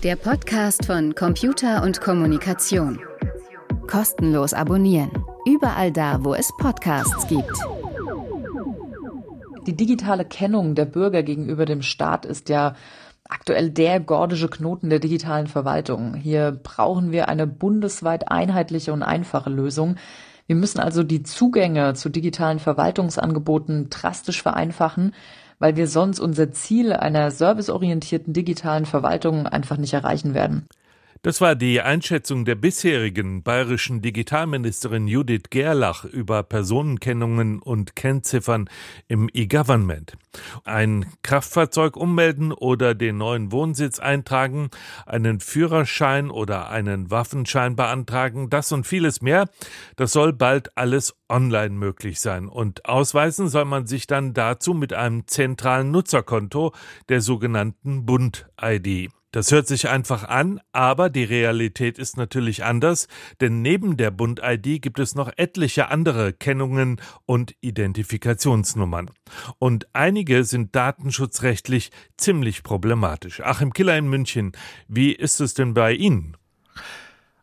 Der 0.02 0.16
Podcast 0.16 0.86
von 0.86 1.14
Computer 1.14 1.82
und 1.82 2.00
Kommunikation. 2.00 3.00
Kostenlos 3.88 4.52
abonnieren. 4.52 5.10
Überall 5.46 5.90
da, 5.90 6.22
wo 6.22 6.34
es 6.34 6.50
Podcasts 6.58 7.26
gibt. 7.26 7.58
Die 9.68 9.76
digitale 9.76 10.24
Kennung 10.24 10.74
der 10.74 10.86
Bürger 10.86 11.22
gegenüber 11.22 11.66
dem 11.66 11.82
Staat 11.82 12.24
ist 12.24 12.48
ja 12.48 12.74
aktuell 13.28 13.68
der 13.68 14.00
gordische 14.00 14.48
Knoten 14.48 14.88
der 14.88 14.98
digitalen 14.98 15.46
Verwaltung. 15.46 16.14
Hier 16.14 16.52
brauchen 16.52 17.12
wir 17.12 17.28
eine 17.28 17.46
bundesweit 17.46 18.30
einheitliche 18.30 18.94
und 18.94 19.02
einfache 19.02 19.50
Lösung. 19.50 19.96
Wir 20.46 20.56
müssen 20.56 20.80
also 20.80 21.02
die 21.02 21.22
Zugänge 21.22 21.92
zu 21.92 22.08
digitalen 22.08 22.60
Verwaltungsangeboten 22.60 23.90
drastisch 23.90 24.40
vereinfachen, 24.40 25.14
weil 25.58 25.76
wir 25.76 25.86
sonst 25.86 26.18
unser 26.18 26.50
Ziel 26.50 26.94
einer 26.94 27.30
serviceorientierten 27.30 28.32
digitalen 28.32 28.86
Verwaltung 28.86 29.46
einfach 29.46 29.76
nicht 29.76 29.92
erreichen 29.92 30.32
werden. 30.32 30.66
Das 31.22 31.40
war 31.40 31.56
die 31.56 31.80
Einschätzung 31.80 32.44
der 32.44 32.54
bisherigen 32.54 33.42
bayerischen 33.42 34.02
Digitalministerin 34.02 35.08
Judith 35.08 35.50
Gerlach 35.50 36.04
über 36.04 36.44
Personenkennungen 36.44 37.58
und 37.60 37.96
Kennziffern 37.96 38.70
im 39.08 39.28
E-Government. 39.32 40.16
Ein 40.64 41.06
Kraftfahrzeug 41.22 41.96
ummelden 41.96 42.52
oder 42.52 42.94
den 42.94 43.18
neuen 43.18 43.50
Wohnsitz 43.50 43.98
eintragen, 43.98 44.70
einen 45.06 45.40
Führerschein 45.40 46.30
oder 46.30 46.70
einen 46.70 47.10
Waffenschein 47.10 47.74
beantragen, 47.74 48.48
das 48.48 48.70
und 48.70 48.86
vieles 48.86 49.20
mehr, 49.20 49.48
das 49.96 50.12
soll 50.12 50.32
bald 50.32 50.76
alles 50.76 51.16
online 51.28 51.74
möglich 51.74 52.20
sein. 52.20 52.46
Und 52.46 52.86
ausweisen 52.86 53.48
soll 53.48 53.64
man 53.64 53.86
sich 53.86 54.06
dann 54.06 54.34
dazu 54.34 54.72
mit 54.72 54.92
einem 54.92 55.26
zentralen 55.26 55.90
Nutzerkonto, 55.90 56.72
der 57.08 57.20
sogenannten 57.20 58.06
Bund-ID. 58.06 59.10
Das 59.30 59.52
hört 59.52 59.66
sich 59.66 59.90
einfach 59.90 60.24
an, 60.24 60.58
aber 60.72 61.10
die 61.10 61.24
Realität 61.24 61.98
ist 61.98 62.16
natürlich 62.16 62.64
anders, 62.64 63.08
denn 63.42 63.60
neben 63.60 63.98
der 63.98 64.10
Bund-ID 64.10 64.80
gibt 64.80 64.98
es 64.98 65.14
noch 65.14 65.30
etliche 65.36 65.90
andere 65.90 66.32
Kennungen 66.32 66.98
und 67.26 67.54
Identifikationsnummern. 67.60 69.10
Und 69.58 69.86
einige 69.92 70.44
sind 70.44 70.74
datenschutzrechtlich 70.74 71.90
ziemlich 72.16 72.62
problematisch. 72.62 73.42
Achim 73.42 73.74
Killer 73.74 73.98
in 73.98 74.08
München, 74.08 74.52
wie 74.88 75.12
ist 75.12 75.40
es 75.40 75.52
denn 75.52 75.74
bei 75.74 75.92
Ihnen? 75.92 76.36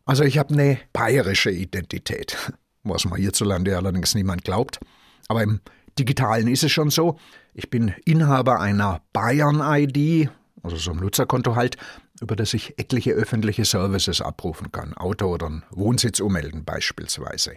Also 0.04 0.24
ich 0.24 0.38
habe 0.38 0.54
eine 0.54 0.78
bayerische 0.92 1.52
Identität, 1.52 2.52
was 2.82 3.04
man 3.04 3.20
hierzulande 3.20 3.76
allerdings 3.76 4.16
niemand 4.16 4.42
glaubt. 4.42 4.80
Aber 5.28 5.44
im 5.44 5.60
digitalen 6.00 6.48
ist 6.48 6.64
es 6.64 6.72
schon 6.72 6.90
so. 6.90 7.16
Ich 7.54 7.70
bin 7.70 7.94
Inhaber 8.04 8.60
einer 8.60 9.02
Bayern-ID, 9.12 10.30
also 10.66 10.76
so 10.76 10.90
ein 10.90 10.98
Nutzerkonto 10.98 11.54
halt, 11.54 11.76
über 12.20 12.34
das 12.34 12.52
ich 12.52 12.78
etliche 12.78 13.12
öffentliche 13.12 13.64
Services 13.64 14.20
abrufen 14.20 14.72
kann, 14.72 14.94
Auto 14.94 15.26
oder 15.26 15.46
einen 15.46 15.62
Wohnsitz 15.70 16.18
ummelden 16.18 16.64
beispielsweise. 16.64 17.54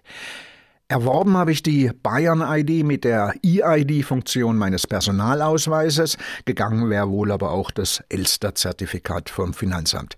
Erworben 0.88 1.36
habe 1.38 1.52
ich 1.52 1.62
die 1.62 1.92
Bayern-ID 2.02 2.84
mit 2.86 3.04
der 3.04 3.34
E-ID-Funktion 3.44 4.58
meines 4.58 4.88
Personalausweises, 4.88 6.18
gegangen 6.46 6.90
wäre 6.90 7.10
wohl 7.10 7.32
aber 7.32 7.52
auch 7.52 7.72
das 7.72 8.04
Elster-Zertifikat 8.10 9.30
vom 9.30 9.54
Finanzamt. 9.54 10.18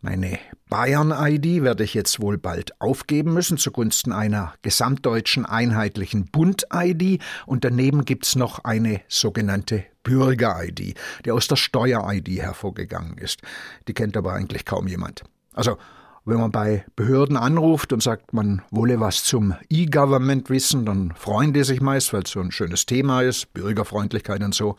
Meine 0.00 0.38
Bayern-ID 0.68 1.62
werde 1.62 1.84
ich 1.84 1.94
jetzt 1.94 2.20
wohl 2.20 2.38
bald 2.38 2.80
aufgeben 2.80 3.34
müssen 3.34 3.58
zugunsten 3.58 4.12
einer 4.12 4.54
gesamtdeutschen 4.62 5.46
einheitlichen 5.46 6.26
Bund-ID 6.26 7.20
und 7.46 7.64
daneben 7.64 8.04
gibt's 8.04 8.34
noch 8.34 8.64
eine 8.64 9.02
sogenannte 9.08 9.84
Bürger-ID, 10.02 10.94
die 11.24 11.30
aus 11.30 11.48
der 11.48 11.56
Steuer-ID 11.56 12.28
hervorgegangen 12.40 13.18
ist. 13.18 13.42
Die 13.88 13.94
kennt 13.94 14.16
aber 14.16 14.32
eigentlich 14.32 14.64
kaum 14.64 14.86
jemand. 14.86 15.22
Also, 15.54 15.78
wenn 16.24 16.38
man 16.38 16.50
bei 16.50 16.84
Behörden 16.96 17.36
anruft 17.36 17.92
und 17.92 18.02
sagt, 18.02 18.32
man 18.32 18.62
wolle 18.70 19.00
was 19.00 19.24
zum 19.24 19.54
E-Government 19.68 20.50
wissen, 20.50 20.84
dann 20.84 21.12
freuen 21.16 21.52
die 21.52 21.64
sich 21.64 21.80
meist, 21.80 22.12
weil 22.12 22.22
es 22.22 22.30
so 22.30 22.40
ein 22.40 22.52
schönes 22.52 22.86
Thema 22.86 23.22
ist, 23.22 23.52
Bürgerfreundlichkeit 23.54 24.42
und 24.42 24.54
so. 24.54 24.76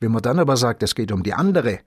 Wenn 0.00 0.12
man 0.12 0.22
dann 0.22 0.38
aber 0.38 0.56
sagt, 0.56 0.82
es 0.82 0.94
geht 0.94 1.12
um 1.12 1.22
die 1.22 1.34
andere, 1.34 1.78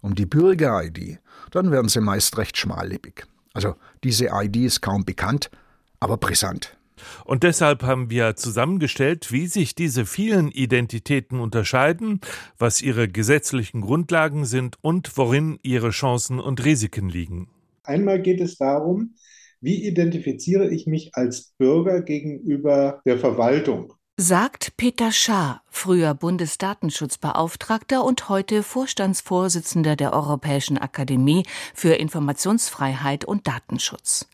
um 0.00 0.14
die 0.14 0.26
Bürger-ID, 0.26 1.18
dann 1.50 1.72
werden 1.72 1.88
sie 1.88 2.00
meist 2.00 2.38
recht 2.38 2.56
schmallippig. 2.56 3.26
Also 3.52 3.74
diese 4.02 4.28
ID 4.32 4.56
ist 4.56 4.80
kaum 4.80 5.04
bekannt, 5.04 5.50
aber 5.98 6.16
brisant. 6.16 6.76
Und 7.24 7.42
deshalb 7.42 7.82
haben 7.82 8.10
wir 8.10 8.36
zusammengestellt, 8.36 9.32
wie 9.32 9.46
sich 9.46 9.74
diese 9.74 10.06
vielen 10.06 10.50
Identitäten 10.50 11.40
unterscheiden, 11.40 12.20
was 12.58 12.82
ihre 12.82 13.08
gesetzlichen 13.08 13.80
Grundlagen 13.80 14.44
sind 14.44 14.76
und 14.82 15.16
worin 15.16 15.58
ihre 15.62 15.90
Chancen 15.90 16.40
und 16.40 16.64
Risiken 16.64 17.08
liegen. 17.08 17.48
Einmal 17.82 18.22
geht 18.22 18.40
es 18.40 18.56
darum, 18.56 19.14
wie 19.60 19.86
identifiziere 19.86 20.68
ich 20.68 20.86
mich 20.86 21.14
als 21.14 21.54
Bürger 21.58 22.02
gegenüber 22.02 23.00
der 23.06 23.18
Verwaltung? 23.18 23.94
Sagt 24.16 24.76
Peter 24.76 25.10
Schaar, 25.10 25.64
früher 25.68 26.14
Bundesdatenschutzbeauftragter 26.14 28.04
und 28.04 28.28
heute 28.28 28.62
Vorstandsvorsitzender 28.62 29.96
der 29.96 30.12
Europäischen 30.12 30.78
Akademie 30.78 31.44
für 31.74 31.94
Informationsfreiheit 31.94 33.24
und 33.24 33.48
Datenschutz. 33.48 34.28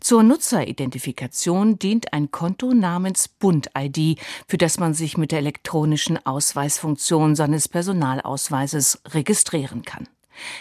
Zur 0.00 0.22
Nutzeridentifikation 0.22 1.78
dient 1.78 2.14
ein 2.14 2.30
Konto 2.30 2.72
namens 2.72 3.28
Bund-ID, 3.28 4.18
für 4.48 4.56
das 4.56 4.78
man 4.78 4.94
sich 4.94 5.18
mit 5.18 5.32
der 5.32 5.40
elektronischen 5.40 6.24
Ausweisfunktion 6.24 7.36
seines 7.36 7.68
Personalausweises 7.68 9.02
registrieren 9.12 9.82
kann. 9.82 10.08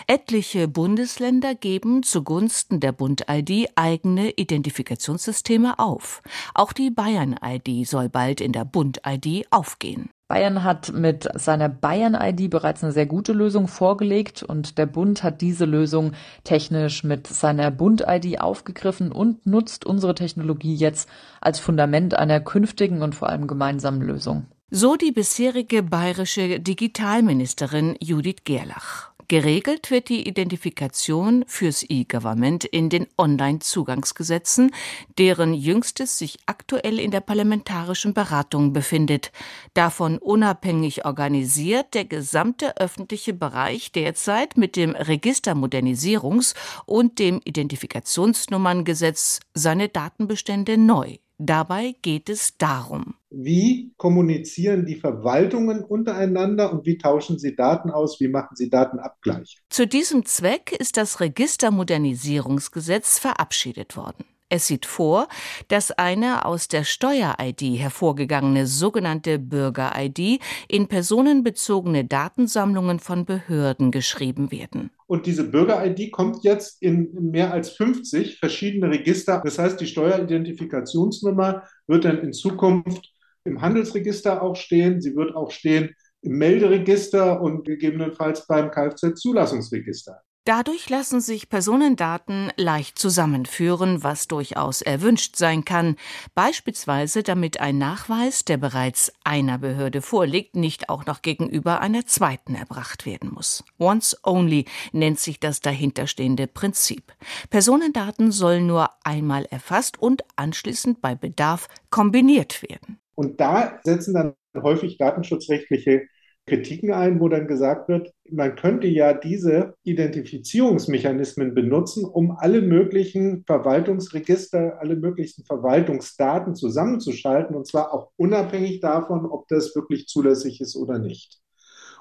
Etliche 0.07 0.67
Bundesländer 0.67 1.55
geben 1.55 2.03
zugunsten 2.03 2.79
der 2.79 2.91
Bund-ID 2.91 3.69
eigene 3.75 4.31
Identifikationssysteme 4.31 5.79
auf. 5.79 6.21
Auch 6.53 6.73
die 6.73 6.89
Bayern-ID 6.89 7.87
soll 7.87 8.09
bald 8.09 8.41
in 8.41 8.51
der 8.51 8.65
Bund-ID 8.65 9.47
aufgehen. 9.51 10.09
Bayern 10.27 10.63
hat 10.63 10.91
mit 10.91 11.29
seiner 11.35 11.69
Bayern-ID 11.69 12.49
bereits 12.49 12.83
eine 12.83 12.91
sehr 12.91 13.05
gute 13.05 13.31
Lösung 13.31 13.67
vorgelegt 13.67 14.41
und 14.41 14.79
der 14.79 14.87
Bund 14.87 15.21
hat 15.21 15.41
diese 15.41 15.65
Lösung 15.65 16.13
technisch 16.43 17.03
mit 17.03 17.27
seiner 17.27 17.69
Bund-ID 17.69 18.41
aufgegriffen 18.41 19.11
und 19.11 19.45
nutzt 19.45 19.85
unsere 19.85 20.15
Technologie 20.15 20.73
jetzt 20.73 21.07
als 21.41 21.59
Fundament 21.59 22.15
einer 22.15 22.39
künftigen 22.39 23.03
und 23.03 23.13
vor 23.13 23.29
allem 23.29 23.45
gemeinsamen 23.45 24.01
Lösung. 24.01 24.47
So 24.71 24.95
die 24.95 25.11
bisherige 25.11 25.83
bayerische 25.83 26.59
Digitalministerin 26.59 27.95
Judith 28.01 28.45
Gerlach. 28.45 29.14
Geregelt 29.27 29.89
wird 29.89 30.09
die 30.09 30.27
Identifikation 30.27 31.45
fürs 31.47 31.83
E-Government 31.87 32.63
in 32.63 32.89
den 32.89 33.07
Online-Zugangsgesetzen, 33.17 34.71
deren 35.17 35.53
jüngstes 35.53 36.19
sich 36.19 36.37
aktuell 36.45 36.99
in 36.99 37.09
der 37.09 37.21
parlamentarischen 37.21 38.13
Beratung 38.13 38.71
befindet. 38.71 39.31
Davon 39.73 40.19
unabhängig 40.19 41.05
organisiert 41.05 41.95
der 41.95 42.05
gesamte 42.05 42.77
öffentliche 42.77 43.33
Bereich 43.33 43.91
derzeit 43.91 44.57
mit 44.57 44.75
dem 44.75 44.95
Registermodernisierungs- 44.95 46.53
und 46.85 47.17
dem 47.17 47.41
Identifikationsnummerngesetz 47.43 49.39
seine 49.55 49.89
Datenbestände 49.89 50.77
neu. 50.77 51.17
Dabei 51.37 51.95
geht 52.01 52.29
es 52.29 52.57
darum. 52.57 53.15
Wie 53.37 53.91
kommunizieren 53.97 54.85
die 54.85 54.95
Verwaltungen 54.95 55.83
untereinander 55.83 56.71
und 56.71 56.85
wie 56.85 56.97
tauschen 56.97 57.37
sie 57.37 57.53
Daten 57.53 57.89
aus? 57.89 58.21
Wie 58.21 58.29
machen 58.29 58.55
sie 58.55 58.69
Datenabgleich? 58.69 59.57
Zu 59.69 59.85
diesem 59.85 60.23
Zweck 60.23 60.71
ist 60.71 60.95
das 60.95 61.19
Registermodernisierungsgesetz 61.19 63.19
verabschiedet 63.19 63.97
worden. 63.97 64.23
Es 64.47 64.67
sieht 64.67 64.85
vor, 64.85 65.27
dass 65.67 65.91
eine 65.91 66.45
aus 66.45 66.69
der 66.69 66.85
Steuer-ID 66.85 67.77
hervorgegangene 67.77 68.67
sogenannte 68.67 69.37
Bürger-ID 69.37 70.39
in 70.69 70.87
personenbezogene 70.87 72.05
Datensammlungen 72.05 72.99
von 72.99 73.25
Behörden 73.25 73.91
geschrieben 73.91 74.51
werden. 74.51 74.91
Und 75.07 75.25
diese 75.25 75.43
Bürger-ID 75.43 76.11
kommt 76.11 76.45
jetzt 76.45 76.81
in 76.81 77.31
mehr 77.31 77.51
als 77.51 77.71
50 77.71 78.39
verschiedene 78.39 78.91
Register. 78.91 79.41
Das 79.43 79.59
heißt, 79.59 79.81
die 79.81 79.87
Steueridentifikationsnummer 79.87 81.63
wird 81.87 82.05
dann 82.05 82.19
in 82.19 82.31
Zukunft 82.31 83.14
im 83.45 83.61
Handelsregister 83.61 84.41
auch 84.41 84.55
stehen. 84.55 85.01
Sie 85.01 85.15
wird 85.15 85.35
auch 85.35 85.51
stehen 85.51 85.95
im 86.21 86.37
Melderegister 86.37 87.41
und 87.41 87.65
gegebenenfalls 87.65 88.47
beim 88.47 88.71
Kfz-Zulassungsregister. 88.71 90.21
Dadurch 90.47 90.91
lassen 90.91 91.21
sich 91.21 91.49
Personendaten 91.49 92.51
leicht 92.55 92.99
zusammenführen, 92.99 94.03
was 94.03 94.27
durchaus 94.27 94.83
erwünscht 94.83 95.37
sein 95.37 95.65
kann, 95.65 95.95
beispielsweise 96.35 97.23
damit 97.23 97.59
ein 97.59 97.79
Nachweis, 97.79 98.45
der 98.45 98.57
bereits 98.57 99.11
einer 99.23 99.57
Behörde 99.57 100.03
vorliegt, 100.03 100.55
nicht 100.55 100.87
auch 100.87 101.07
noch 101.07 101.23
gegenüber 101.23 101.81
einer 101.81 102.05
zweiten 102.05 102.53
erbracht 102.53 103.07
werden 103.07 103.31
muss. 103.33 103.63
Once 103.79 104.15
only 104.23 104.65
nennt 104.91 105.19
sich 105.19 105.39
das 105.39 105.61
dahinterstehende 105.61 106.45
Prinzip. 106.45 107.13
Personendaten 107.49 108.31
sollen 108.31 108.67
nur 108.67 108.91
einmal 109.03 109.45
erfasst 109.45 109.99
und 109.99 110.23
anschließend 110.35 111.01
bei 111.01 111.15
Bedarf 111.15 111.67
kombiniert 111.89 112.61
werden. 112.61 112.99
Und 113.15 113.39
da 113.39 113.79
setzen 113.83 114.13
dann 114.13 114.33
häufig 114.55 114.97
datenschutzrechtliche 114.97 116.07
Kritiken 116.47 116.91
ein, 116.93 117.19
wo 117.19 117.27
dann 117.27 117.47
gesagt 117.47 117.89
wird, 117.89 118.11
man 118.29 118.55
könnte 118.55 118.87
ja 118.87 119.13
diese 119.13 119.73
Identifizierungsmechanismen 119.83 121.55
benutzen, 121.55 122.05
um 122.05 122.37
alle 122.37 122.61
möglichen 122.61 123.43
Verwaltungsregister, 123.45 124.79
alle 124.79 124.95
möglichen 124.95 125.43
Verwaltungsdaten 125.43 126.53
zusammenzuschalten, 126.53 127.55
und 127.55 127.65
zwar 127.65 127.93
auch 127.93 128.11
unabhängig 128.17 128.79
davon, 128.79 129.25
ob 129.25 129.47
das 129.47 129.75
wirklich 129.75 130.05
zulässig 130.05 130.61
ist 130.61 130.75
oder 130.75 130.99
nicht 130.99 131.41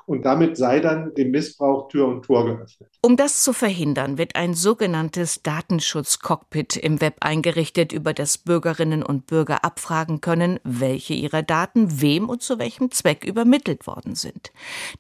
und 0.07 0.25
damit 0.25 0.57
sei 0.57 0.81
dann 0.81 1.15
dem 1.15 1.31
Missbrauch 1.31 1.89
Tür 1.89 2.07
und 2.07 2.25
Tor 2.25 2.45
geöffnet. 2.45 2.91
Um 3.01 3.17
das 3.17 3.43
zu 3.43 3.53
verhindern, 3.53 4.19
wird 4.19 4.37
ein 4.37 4.55
sogenanntes 4.55 5.43
Datenschutzcockpit 5.43 6.77
im 6.77 7.01
Web 7.01 7.17
eingerichtet, 7.21 7.93
über 7.93 8.13
das 8.13 8.39
Bürgerinnen 8.39 9.03
und 9.03 9.27
Bürger 9.27 9.65
abfragen 9.65 10.21
können, 10.21 10.61
welche 10.65 11.15
ihrer 11.15 11.43
Daten 11.43 12.01
wem 12.01 12.29
und 12.29 12.43
zu 12.43 12.59
welchem 12.59 12.91
Zweck 12.91 13.25
übermittelt 13.25 13.87
worden 13.87 14.15
sind. 14.15 14.53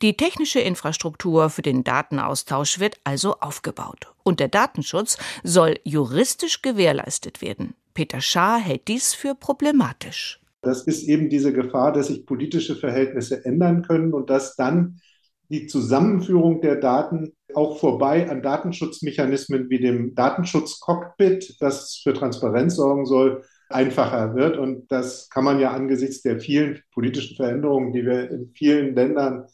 Die 0.02 0.16
technische 0.16 0.61
Infrastruktur 0.61 1.50
für 1.50 1.62
den 1.62 1.84
Datenaustausch 1.84 2.78
wird 2.78 2.99
also 3.04 3.37
aufgebaut. 3.40 4.12
Und 4.23 4.40
der 4.40 4.49
Datenschutz 4.49 5.18
soll 5.42 5.78
juristisch 5.84 6.62
gewährleistet 6.62 7.42
werden. 7.42 7.75
Peter 7.94 8.20
Schaar 8.20 8.58
hält 8.58 8.88
dies 8.88 9.14
für 9.14 9.34
problematisch. 9.34 10.40
Das 10.64 10.83
ist 10.83 11.04
eben 11.04 11.28
diese 11.28 11.52
Gefahr, 11.52 11.92
dass 11.92 12.09
sich 12.09 12.26
politische 12.26 12.76
Verhältnisse 12.76 13.44
ändern 13.44 13.83
können 13.83 14.12
und 14.12 14.30
dass 14.30 14.56
dann 14.56 15.00
die 15.49 15.66
Zusammenführung 15.66 16.61
der 16.61 16.76
Daten 16.76 17.33
auch 17.54 17.78
vorbei 17.78 18.28
an 18.28 18.42
Datenschutzmechanismen 18.42 19.71
wie 19.71 19.78
dem 19.78 20.14
Datenschutzcockpit, 20.14 21.56
das 21.61 22.00
für 22.02 22.14
Transparenz 22.14 22.76
sorgen 22.76 23.06
soll, 23.06 23.44
einfacher 23.68 24.35
wird. 24.35 24.56
Und 24.56 24.90
das 24.90 25.28
kann 25.28 25.44
man 25.44 25.61
ja 25.61 25.73
angesichts 25.73 26.23
der 26.23 26.40
vielen 26.40 26.83
politischen 26.92 27.37
Veränderungen, 27.37 27.92
die 27.92 28.04
wir 28.04 28.30
in 28.30 28.50
vielen 28.54 28.94
Ländern 28.94 29.47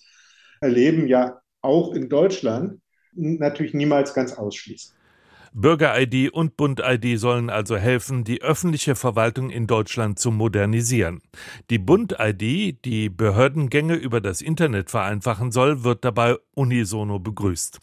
erleben, 0.60 1.06
ja 1.06 1.40
auch 1.62 1.94
in 1.94 2.08
Deutschland 2.08 2.80
natürlich 3.12 3.74
niemals 3.74 4.14
ganz 4.14 4.32
ausschließen. 4.34 4.99
Bürger-ID 5.52 6.32
und 6.32 6.56
Bund-ID 6.56 7.18
sollen 7.18 7.50
also 7.50 7.76
helfen, 7.76 8.22
die 8.22 8.40
öffentliche 8.40 8.94
Verwaltung 8.94 9.50
in 9.50 9.66
Deutschland 9.66 10.18
zu 10.18 10.30
modernisieren. 10.30 11.22
Die 11.70 11.78
Bund-ID, 11.78 12.84
die 12.84 13.08
Behördengänge 13.08 13.94
über 13.94 14.20
das 14.20 14.42
Internet 14.42 14.90
vereinfachen 14.90 15.50
soll, 15.50 15.82
wird 15.82 16.04
dabei 16.04 16.36
unisono 16.54 17.18
begrüßt. 17.18 17.80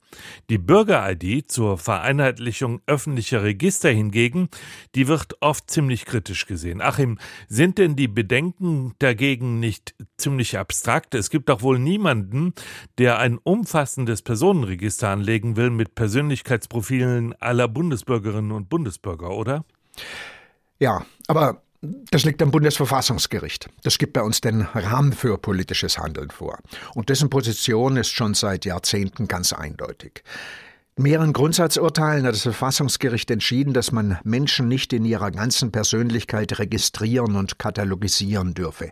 Die 0.50 0.58
Bürger-ID 0.58 1.52
zur 1.52 1.78
Vereinheitlichung 1.78 2.82
öffentlicher 2.86 3.44
Register 3.44 3.90
hingegen, 3.90 4.50
die 4.96 5.08
wird 5.08 5.36
oft 5.42 5.70
ziemlich 5.70 6.06
kritisch 6.06 6.46
gesehen. 6.46 6.82
Achim, 6.82 7.18
sind 7.50 7.80
denn 7.80 7.96
die 7.96 8.08
Bedenken 8.08 8.94
dagegen 9.00 9.60
nicht 9.60 9.96
ziemlich 10.16 10.58
abstrakt? 10.58 11.16
Es 11.16 11.30
gibt 11.30 11.50
doch 11.50 11.62
wohl 11.64 11.80
niemanden, 11.80 12.54
der 12.98 13.20
ein 13.20 13.38
umfassendes 13.38 14.22
Personenregister 14.22 15.10
anlegen 15.10 15.58
will 15.58 15.70
mit 15.70 15.96
Persönlichkeitsprofilen 15.96 17.34
aller 17.42 17.57
aller 17.58 17.68
Bundesbürgerinnen 17.68 18.52
und 18.52 18.70
Bundesbürger, 18.70 19.32
oder? 19.32 19.66
Ja, 20.80 21.06
aber 21.28 21.64
das 21.82 22.24
liegt 22.24 22.42
am 22.44 22.52
Bundesverfassungsgericht. 22.52 23.68
Das 23.82 23.98
gibt 23.98 24.14
bei 24.14 24.22
uns 24.22 24.42
den 24.42 24.62
Rahmen 24.62 25.12
für 25.12 25.40
politisches 25.40 25.98
Handeln 25.98 26.30
vor. 26.30 26.60
Und 26.94 27.10
dessen 27.10 27.30
Position 27.32 27.98
ist 27.98 28.12
schon 28.12 28.36
seit 28.36 28.66
Jahrzehnten 28.66 29.28
ganz 29.28 29.54
eindeutig. 29.54 30.24
In 30.98 31.04
mehreren 31.04 31.34
Grundsatzurteilen 31.34 32.26
hat 32.26 32.34
das 32.34 32.44
Verfassungsgericht 32.44 33.30
entschieden, 33.32 33.74
dass 33.74 33.92
man 33.92 34.20
Menschen 34.24 34.68
nicht 34.68 34.94
in 34.94 35.06
ihrer 35.06 35.32
ganzen 35.32 35.72
Persönlichkeit 35.72 36.60
registrieren 36.60 37.36
und 37.36 37.58
katalogisieren 37.58 38.54
dürfe, 38.54 38.92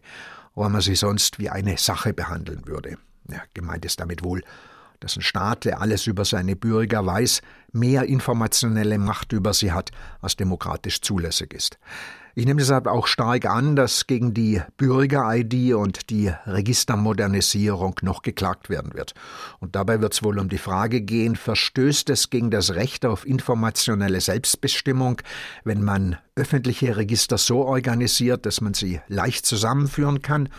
weil 0.56 0.70
man 0.70 0.82
sie 0.82 0.96
sonst 0.96 1.38
wie 1.38 1.50
eine 1.50 1.78
Sache 1.78 2.14
behandeln 2.14 2.66
würde. 2.66 2.98
Ja, 3.30 3.42
gemeint 3.54 3.86
ist 3.86 4.00
damit 4.00 4.24
wohl 4.24 4.42
dass 5.06 5.18
ein 5.18 5.22
Staat, 5.22 5.66
der 5.66 5.82
alles 5.82 6.08
über 6.08 6.26
seine 6.26 6.56
Bürger 6.56 7.06
weiß, 7.06 7.44
mehr 7.72 8.06
informationelle 8.06 8.98
Macht 8.98 9.34
über 9.34 9.54
sie 9.54 9.72
hat, 9.72 9.92
als 10.20 10.36
demokratisch 10.36 11.02
zulässig 11.02 11.54
ist. 11.54 11.78
Ich 12.34 12.48
nehme 12.48 12.60
deshalb 12.60 12.88
auch 12.88 13.06
stark 13.06 13.46
an, 13.46 13.76
dass 13.76 14.08
gegen 14.08 14.34
die 14.34 14.64
Bürger-ID 14.78 15.76
und 15.76 16.10
die 16.10 16.34
Registermodernisierung 16.48 18.00
noch 18.02 18.24
geklagt 18.24 18.72
werden 18.72 18.96
wird. 18.96 19.14
Und 19.60 19.76
dabei 19.76 20.02
wird 20.02 20.14
es 20.14 20.24
wohl 20.24 20.40
um 20.40 20.50
die 20.50 20.58
Frage 20.58 21.02
gehen, 21.02 21.36
verstößt 21.36 22.10
es 22.10 22.32
gegen 22.32 22.50
das 22.50 22.74
Recht 22.74 23.06
auf 23.06 23.28
informationelle 23.28 24.22
Selbstbestimmung, 24.22 25.22
wenn 25.64 25.84
man 25.84 26.18
öffentliche 26.36 26.98
Register 26.98 27.38
so 27.38 27.64
organisiert, 27.64 28.48
dass 28.48 28.60
man 28.60 28.74
sie 28.74 29.02
leicht 29.08 29.46
zusammenführen 29.46 30.24
kann 30.24 30.50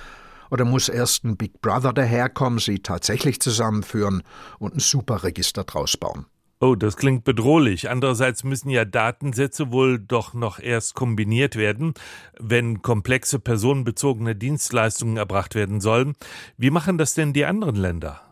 oder 0.50 0.64
muss 0.64 0.88
erst 0.88 1.24
ein 1.24 1.36
Big 1.36 1.60
Brother 1.60 1.92
daherkommen, 1.92 2.58
sie 2.58 2.80
tatsächlich 2.80 3.40
zusammenführen 3.40 4.22
und 4.58 4.74
ein 4.74 4.80
Superregister 4.80 5.64
draus 5.64 5.96
bauen? 5.96 6.26
Oh, 6.58 6.74
das 6.74 6.96
klingt 6.96 7.24
bedrohlich. 7.24 7.90
Andererseits 7.90 8.42
müssen 8.42 8.70
ja 8.70 8.86
Datensätze 8.86 9.72
wohl 9.72 9.98
doch 9.98 10.32
noch 10.32 10.58
erst 10.58 10.94
kombiniert 10.94 11.56
werden, 11.56 11.92
wenn 12.38 12.80
komplexe 12.80 13.38
personenbezogene 13.38 14.34
Dienstleistungen 14.34 15.18
erbracht 15.18 15.54
werden 15.54 15.82
sollen. 15.82 16.14
Wie 16.56 16.70
machen 16.70 16.96
das 16.96 17.12
denn 17.12 17.34
die 17.34 17.44
anderen 17.44 17.76
Länder? 17.76 18.22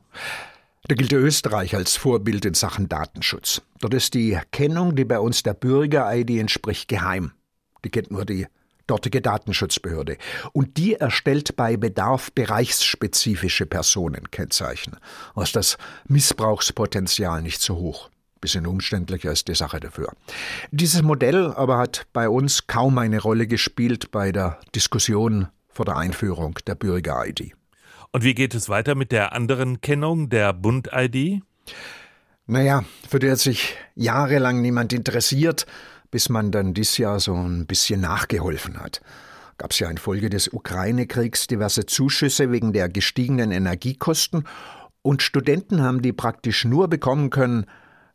Da 0.86 0.94
gilt 0.94 1.12
Österreich 1.12 1.74
als 1.74 1.96
Vorbild 1.96 2.46
in 2.46 2.54
Sachen 2.54 2.88
Datenschutz. 2.88 3.60
Dort 3.80 3.92
ist 3.92 4.14
die 4.14 4.38
Kennung, 4.52 4.96
die 4.96 5.04
bei 5.04 5.18
uns 5.18 5.42
der 5.42 5.54
Bürger-ID 5.54 6.30
entspricht, 6.30 6.88
geheim. 6.88 7.32
Die 7.84 7.90
kennt 7.90 8.10
nur 8.10 8.24
die 8.24 8.46
dortige 8.86 9.20
Datenschutzbehörde. 9.20 10.16
Und 10.52 10.76
die 10.76 10.94
erstellt 10.94 11.56
bei 11.56 11.76
Bedarf 11.76 12.32
bereichsspezifische 12.32 13.66
Personenkennzeichen. 13.66 14.96
Was 15.34 15.52
das 15.52 15.78
Missbrauchspotenzial 16.06 17.42
nicht 17.42 17.60
so 17.60 17.76
hoch. 17.76 18.10
Bisschen 18.40 18.66
umständlicher 18.66 19.32
ist 19.32 19.48
die 19.48 19.54
Sache 19.54 19.80
dafür. 19.80 20.12
Dieses 20.70 21.02
Modell 21.02 21.52
aber 21.52 21.78
hat 21.78 22.06
bei 22.12 22.28
uns 22.28 22.66
kaum 22.66 22.98
eine 22.98 23.20
Rolle 23.20 23.46
gespielt 23.46 24.10
bei 24.10 24.32
der 24.32 24.60
Diskussion 24.74 25.48
vor 25.70 25.86
der 25.86 25.96
Einführung 25.96 26.58
der 26.66 26.74
Bürger-ID. 26.74 27.52
Und 28.12 28.22
wie 28.22 28.34
geht 28.34 28.54
es 28.54 28.68
weiter 28.68 28.94
mit 28.94 29.12
der 29.12 29.32
anderen 29.32 29.80
Kennung, 29.80 30.28
der 30.28 30.52
Bund-ID? 30.52 31.42
Naja, 32.46 32.84
für 33.08 33.18
die 33.18 33.30
hat 33.30 33.38
sich 33.38 33.76
jahrelang 33.94 34.60
niemand 34.60 34.92
interessiert 34.92 35.66
bis 36.14 36.28
man 36.28 36.52
dann 36.52 36.74
dieses 36.74 36.96
Jahr 36.96 37.18
so 37.18 37.34
ein 37.34 37.66
bisschen 37.66 38.00
nachgeholfen 38.00 38.78
hat. 38.78 39.00
Gab 39.58 39.72
es 39.72 39.80
ja 39.80 39.90
infolge 39.90 40.30
des 40.30 40.46
Ukraine-Kriegs 40.46 41.48
diverse 41.48 41.86
Zuschüsse 41.86 42.52
wegen 42.52 42.72
der 42.72 42.88
gestiegenen 42.88 43.50
Energiekosten 43.50 44.46
und 45.02 45.24
Studenten 45.24 45.82
haben 45.82 46.02
die 46.02 46.12
praktisch 46.12 46.64
nur 46.64 46.86
bekommen 46.86 47.30
können, 47.30 47.66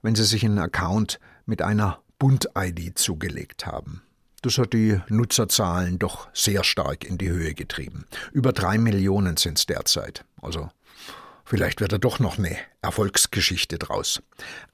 wenn 0.01 0.15
sie 0.15 0.23
sich 0.23 0.45
einen 0.45 0.59
Account 0.59 1.19
mit 1.45 1.61
einer 1.61 1.99
Bund-ID 2.19 2.97
zugelegt 2.97 3.65
haben. 3.65 4.01
Das 4.43 4.57
hat 4.57 4.71
die 4.71 5.01
Nutzerzahlen 5.09 5.99
doch 5.99 6.29
sehr 6.31 6.63
stark 6.63 7.03
in 7.03 7.17
die 7.17 7.27
Höhe 7.27 7.53
getrieben. 7.53 8.05
Über 8.31 8.53
drei 8.53 8.77
Millionen 8.77 9.35
sind 9.35 9.57
es 9.57 9.65
derzeit. 9.65 10.23
Also 10.41 10.69
vielleicht 11.49 11.81
wird 11.81 11.91
da 11.91 11.97
doch 11.97 12.19
noch 12.19 12.37
eine 12.37 12.55
Erfolgsgeschichte 12.81 13.77
draus. 13.77 14.21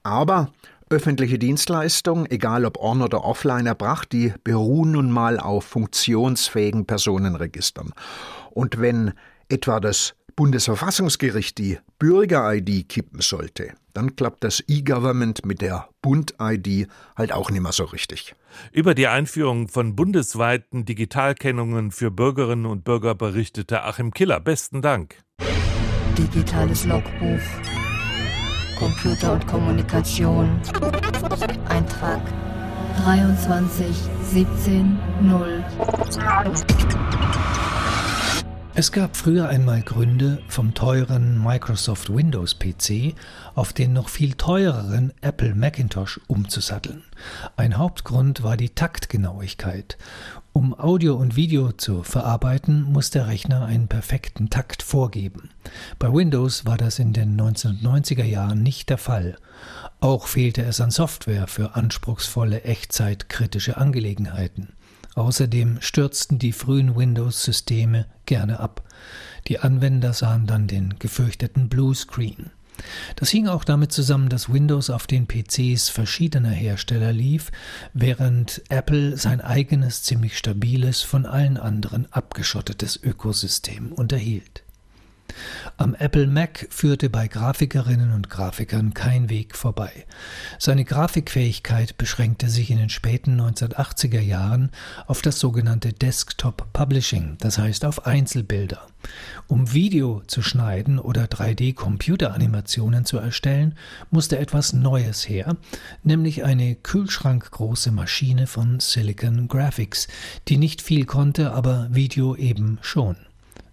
Aber 0.02 0.52
Öffentliche 0.88 1.36
Dienstleistungen, 1.36 2.30
egal 2.30 2.64
ob 2.64 2.78
on- 2.78 3.02
oder 3.02 3.24
offline 3.24 3.66
erbracht, 3.66 4.12
die 4.12 4.32
beruhen 4.44 4.92
nun 4.92 5.10
mal 5.10 5.40
auf 5.40 5.64
funktionsfähigen 5.64 6.86
Personenregistern. 6.86 7.92
Und 8.52 8.80
wenn 8.80 9.12
etwa 9.48 9.80
das 9.80 10.14
Bundesverfassungsgericht 10.36 11.58
die 11.58 11.78
Bürger-ID 11.98 12.88
kippen 12.88 13.20
sollte, 13.20 13.72
dann 13.94 14.14
klappt 14.14 14.44
das 14.44 14.62
E-Government 14.68 15.44
mit 15.44 15.60
der 15.60 15.88
Bund-ID 16.02 16.86
halt 17.16 17.32
auch 17.32 17.50
nicht 17.50 17.62
mehr 17.62 17.72
so 17.72 17.84
richtig. 17.84 18.36
Über 18.70 18.94
die 18.94 19.08
Einführung 19.08 19.66
von 19.66 19.96
bundesweiten 19.96 20.84
Digitalkennungen 20.84 21.90
für 21.90 22.12
Bürgerinnen 22.12 22.66
und 22.66 22.84
Bürger 22.84 23.16
berichtete 23.16 23.82
Achim 23.82 24.12
Killer. 24.12 24.38
Besten 24.38 24.82
Dank. 24.82 25.16
Digitales 26.16 26.86
Logbuch. 26.86 27.40
Computer 28.78 29.34
und 29.34 29.46
Kommunikation. 29.46 30.60
Eintrag 31.68 32.20
23 33.04 33.86
17 34.22 34.98
0. 35.20 35.64
Es 38.78 38.92
gab 38.92 39.16
früher 39.16 39.48
einmal 39.48 39.80
Gründe, 39.80 40.42
vom 40.48 40.74
teuren 40.74 41.42
Microsoft 41.42 42.14
Windows 42.14 42.58
PC 42.58 43.14
auf 43.54 43.72
den 43.72 43.94
noch 43.94 44.10
viel 44.10 44.34
teureren 44.34 45.14
Apple 45.22 45.54
Macintosh 45.54 46.20
umzusatteln. 46.26 47.02
Ein 47.56 47.78
Hauptgrund 47.78 48.42
war 48.42 48.58
die 48.58 48.68
Taktgenauigkeit. 48.68 49.96
Um 50.56 50.72
Audio 50.72 51.16
und 51.16 51.36
Video 51.36 51.70
zu 51.72 52.02
verarbeiten, 52.02 52.84
muss 52.84 53.10
der 53.10 53.26
Rechner 53.26 53.66
einen 53.66 53.88
perfekten 53.88 54.48
Takt 54.48 54.82
vorgeben. 54.82 55.50
Bei 55.98 56.10
Windows 56.10 56.64
war 56.64 56.78
das 56.78 56.98
in 56.98 57.12
den 57.12 57.38
1990er 57.38 58.24
Jahren 58.24 58.62
nicht 58.62 58.88
der 58.88 58.96
Fall. 58.96 59.36
Auch 60.00 60.26
fehlte 60.26 60.62
es 60.62 60.80
an 60.80 60.90
Software 60.90 61.46
für 61.46 61.76
anspruchsvolle 61.76 62.62
echtzeitkritische 62.62 63.76
Angelegenheiten. 63.76 64.72
Außerdem 65.14 65.82
stürzten 65.82 66.38
die 66.38 66.52
frühen 66.52 66.96
Windows-Systeme 66.96 68.06
gerne 68.24 68.58
ab. 68.58 68.82
Die 69.48 69.58
Anwender 69.58 70.14
sahen 70.14 70.46
dann 70.46 70.68
den 70.68 70.94
gefürchteten 70.98 71.68
Bluescreen. 71.68 72.50
Das 73.16 73.30
hing 73.30 73.48
auch 73.48 73.64
damit 73.64 73.92
zusammen, 73.92 74.28
dass 74.28 74.52
Windows 74.52 74.90
auf 74.90 75.06
den 75.06 75.26
PCs 75.26 75.88
verschiedener 75.88 76.50
Hersteller 76.50 77.12
lief, 77.12 77.50
während 77.94 78.62
Apple 78.68 79.16
sein 79.16 79.40
eigenes 79.40 80.02
ziemlich 80.02 80.36
stabiles, 80.36 81.02
von 81.02 81.26
allen 81.26 81.56
anderen 81.56 82.12
abgeschottetes 82.12 83.02
Ökosystem 83.02 83.92
unterhielt. 83.92 84.65
Am 85.76 85.94
Apple 85.94 86.26
Mac 86.26 86.66
führte 86.70 87.10
bei 87.10 87.28
Grafikerinnen 87.28 88.12
und 88.12 88.30
Grafikern 88.30 88.94
kein 88.94 89.28
Weg 89.28 89.56
vorbei. 89.56 90.06
Seine 90.58 90.84
Grafikfähigkeit 90.84 91.98
beschränkte 91.98 92.48
sich 92.48 92.70
in 92.70 92.78
den 92.78 92.88
späten 92.88 93.40
1980er 93.40 94.20
Jahren 94.20 94.70
auf 95.06 95.22
das 95.22 95.38
sogenannte 95.38 95.92
Desktop 95.92 96.72
Publishing, 96.72 97.36
das 97.40 97.58
heißt 97.58 97.84
auf 97.84 98.06
Einzelbilder. 98.06 98.86
Um 99.46 99.72
Video 99.72 100.22
zu 100.26 100.42
schneiden 100.42 100.98
oder 100.98 101.24
3D-Computeranimationen 101.26 103.04
zu 103.04 103.18
erstellen, 103.18 103.74
musste 104.10 104.38
etwas 104.38 104.72
Neues 104.72 105.28
her, 105.28 105.56
nämlich 106.02 106.44
eine 106.44 106.74
kühlschrankgroße 106.74 107.92
Maschine 107.92 108.46
von 108.46 108.80
Silicon 108.80 109.48
Graphics, 109.48 110.08
die 110.48 110.56
nicht 110.56 110.82
viel 110.82 111.04
konnte, 111.04 111.52
aber 111.52 111.88
Video 111.90 112.34
eben 112.34 112.78
schon. 112.80 113.16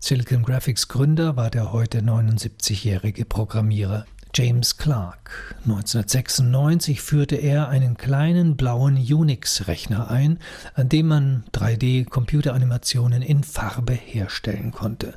Silicon 0.05 0.43
Graphics 0.43 0.89
Gründer 0.89 1.37
war 1.37 1.49
der 1.49 1.71
heute 1.71 1.99
79-jährige 1.99 3.23
Programmierer 3.23 4.05
James 4.35 4.75
Clark. 4.75 5.55
1996 5.63 7.01
führte 7.01 7.37
er 7.37 7.69
einen 7.69 7.95
kleinen 7.95 8.57
blauen 8.57 8.97
Unix-Rechner 8.97 10.11
ein, 10.11 10.39
an 10.73 10.89
dem 10.89 11.07
man 11.07 11.45
3D-Computeranimationen 11.53 13.21
in 13.21 13.45
Farbe 13.45 13.93
herstellen 13.93 14.71
konnte. 14.71 15.13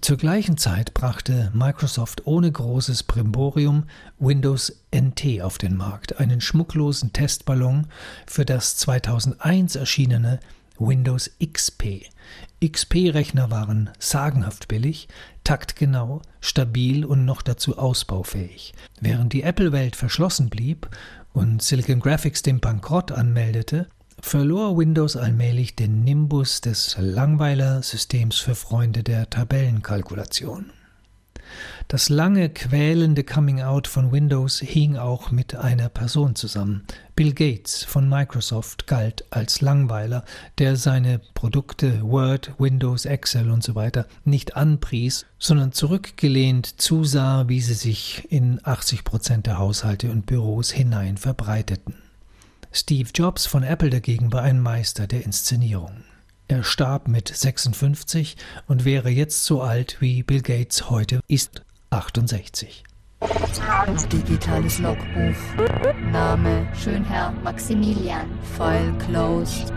Zur 0.00 0.18
gleichen 0.18 0.56
Zeit 0.56 0.94
brachte 0.94 1.50
Microsoft 1.52 2.24
ohne 2.28 2.52
großes 2.52 3.02
Primborium 3.02 3.86
Windows 4.20 4.84
NT 4.94 5.42
auf 5.42 5.58
den 5.58 5.76
Markt, 5.76 6.20
einen 6.20 6.40
schmucklosen 6.40 7.12
Testballon 7.12 7.88
für 8.24 8.44
das 8.44 8.76
2001 8.76 9.74
erschienene 9.74 10.38
Windows 10.78 11.30
XP. 11.42 12.06
XP-Rechner 12.64 13.50
waren 13.50 13.90
sagenhaft 13.98 14.68
billig, 14.68 15.08
taktgenau, 15.44 16.22
stabil 16.40 17.04
und 17.04 17.24
noch 17.24 17.42
dazu 17.42 17.78
ausbaufähig. 17.78 18.74
Während 19.00 19.32
die 19.32 19.42
Apple-Welt 19.42 19.96
verschlossen 19.96 20.50
blieb 20.50 20.88
und 21.32 21.62
Silicon 21.62 22.00
Graphics 22.00 22.42
den 22.42 22.60
Bankrott 22.60 23.12
anmeldete, 23.12 23.88
verlor 24.20 24.76
Windows 24.76 25.16
allmählich 25.16 25.76
den 25.76 26.04
Nimbus 26.04 26.60
des 26.60 26.96
Langweiler-Systems 26.98 28.38
für 28.38 28.54
Freunde 28.54 29.02
der 29.02 29.30
Tabellenkalkulation. 29.30 30.72
Das 31.90 32.10
lange 32.10 32.50
quälende 32.50 33.24
Coming-out 33.24 33.86
von 33.86 34.12
Windows 34.12 34.58
hing 34.58 34.98
auch 34.98 35.30
mit 35.30 35.54
einer 35.54 35.88
Person 35.88 36.34
zusammen. 36.34 36.84
Bill 37.16 37.32
Gates 37.32 37.82
von 37.82 38.06
Microsoft 38.06 38.86
galt 38.86 39.24
als 39.30 39.62
Langweiler, 39.62 40.26
der 40.58 40.76
seine 40.76 41.18
Produkte 41.32 42.02
Word, 42.02 42.52
Windows, 42.58 43.06
Excel 43.06 43.50
und 43.50 43.64
so 43.64 43.74
weiter 43.74 44.06
nicht 44.26 44.54
anpries, 44.54 45.24
sondern 45.38 45.72
zurückgelehnt 45.72 46.78
zusah, 46.78 47.48
wie 47.48 47.62
sie 47.62 47.72
sich 47.72 48.30
in 48.30 48.60
80 48.62 49.04
Prozent 49.04 49.46
der 49.46 49.56
Haushalte 49.56 50.10
und 50.10 50.26
Büros 50.26 50.70
hinein 50.70 51.16
verbreiteten. 51.16 51.94
Steve 52.70 53.08
Jobs 53.14 53.46
von 53.46 53.62
Apple 53.62 53.88
dagegen 53.88 54.30
war 54.30 54.42
ein 54.42 54.60
Meister 54.60 55.06
der 55.06 55.24
Inszenierung. 55.24 56.04
Er 56.48 56.64
starb 56.64 57.08
mit 57.08 57.28
56 57.28 58.36
und 58.66 58.84
wäre 58.84 59.08
jetzt 59.08 59.44
so 59.44 59.62
alt 59.62 59.96
wie 60.00 60.22
Bill 60.22 60.42
Gates 60.42 60.90
heute 60.90 61.20
ist 61.28 61.62
68. 61.90 62.84
Digitales 64.12 64.78
Logbuch. 64.78 65.34
Name 66.12 66.68
Schönherr 66.74 67.32
Maximilian. 67.42 68.28
File 68.56 68.92
closed. 68.98 69.72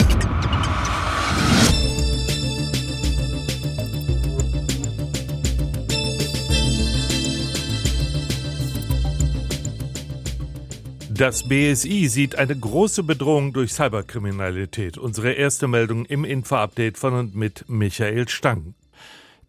Das 11.10 11.44
BSI 11.44 12.08
sieht 12.08 12.36
eine 12.36 12.58
große 12.58 13.04
Bedrohung 13.04 13.54
durch 13.54 13.74
Cyberkriminalität. 13.74 14.98
Unsere 14.98 15.34
erste 15.34 15.68
Meldung 15.68 16.06
im 16.06 16.26
Info-Update 16.26 16.98
von 16.98 17.14
und 17.14 17.36
mit 17.36 17.66
Michael 17.70 18.28
Stang. 18.28 18.74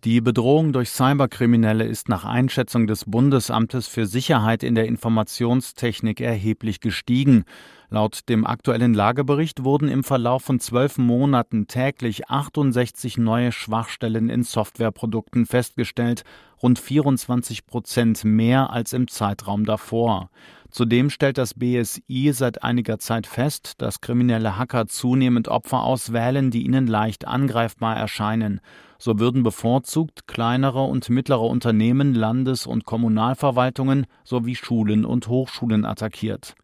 Die 0.05 0.21
Bedrohung 0.21 0.73
durch 0.73 0.91
Cyberkriminelle 0.91 1.85
ist 1.85 2.09
nach 2.09 2.25
Einschätzung 2.25 2.88
des 2.88 3.05
Bundesamtes 3.05 3.87
für 3.87 4.05
Sicherheit 4.05 4.65
in 4.65 4.75
der 4.75 4.87
Informationstechnik 4.87 6.21
erheblich 6.21 6.81
gestiegen. 6.81 7.45
Laut 7.88 8.29
dem 8.29 8.45
aktuellen 8.45 8.95
Lagebericht 8.95 9.62
wurden 9.62 9.87
im 9.87 10.03
Verlauf 10.03 10.43
von 10.43 10.59
zwölf 10.59 10.99
Monaten 10.99 11.69
täglich 11.69 12.29
68 12.29 13.17
neue 13.17 13.53
Schwachstellen 13.53 14.29
in 14.29 14.43
Softwareprodukten 14.43 15.47
festgestellt, 15.47 16.25
rund 16.61 16.81
24 16.81 17.67
Prozent 17.67 18.25
mehr 18.25 18.71
als 18.71 18.95
im 18.95 19.07
Zeitraum 19.07 19.65
davor. 19.65 20.31
Zudem 20.73 21.11
stellt 21.11 21.37
das 21.37 21.53
BSI 21.53 22.33
seit 22.33 22.63
einiger 22.63 22.99
Zeit 22.99 23.27
fest, 23.27 23.75
dass 23.77 24.01
kriminelle 24.01 24.57
Hacker 24.57 24.87
zunehmend 24.87 25.49
Opfer 25.49 25.83
auswählen, 25.83 26.51
die 26.51 26.65
ihnen 26.65 26.87
leicht 26.87 27.29
angreifbar 27.29 27.95
erscheinen. 27.95 28.61
So 28.99 29.19
würden 29.19 29.43
bevorzugt 29.43 30.27
kleinere 30.27 30.81
und 30.81 31.11
mittlere 31.11 31.43
Unternehmen, 31.43 32.15
Landes- 32.15 32.67
und 32.67 32.87
Kommunalverwaltungen 32.87 34.07
sowie 34.25 34.57
Schulen 34.57 35.05
und 35.05 35.29
Hochschulen 35.29 35.85
attackiert. 35.85 36.55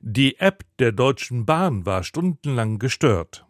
Die 0.00 0.40
App 0.40 0.64
der 0.80 0.90
Deutschen 0.90 1.46
Bahn 1.46 1.86
war 1.86 2.02
stundenlang 2.02 2.80
gestört. 2.80 3.46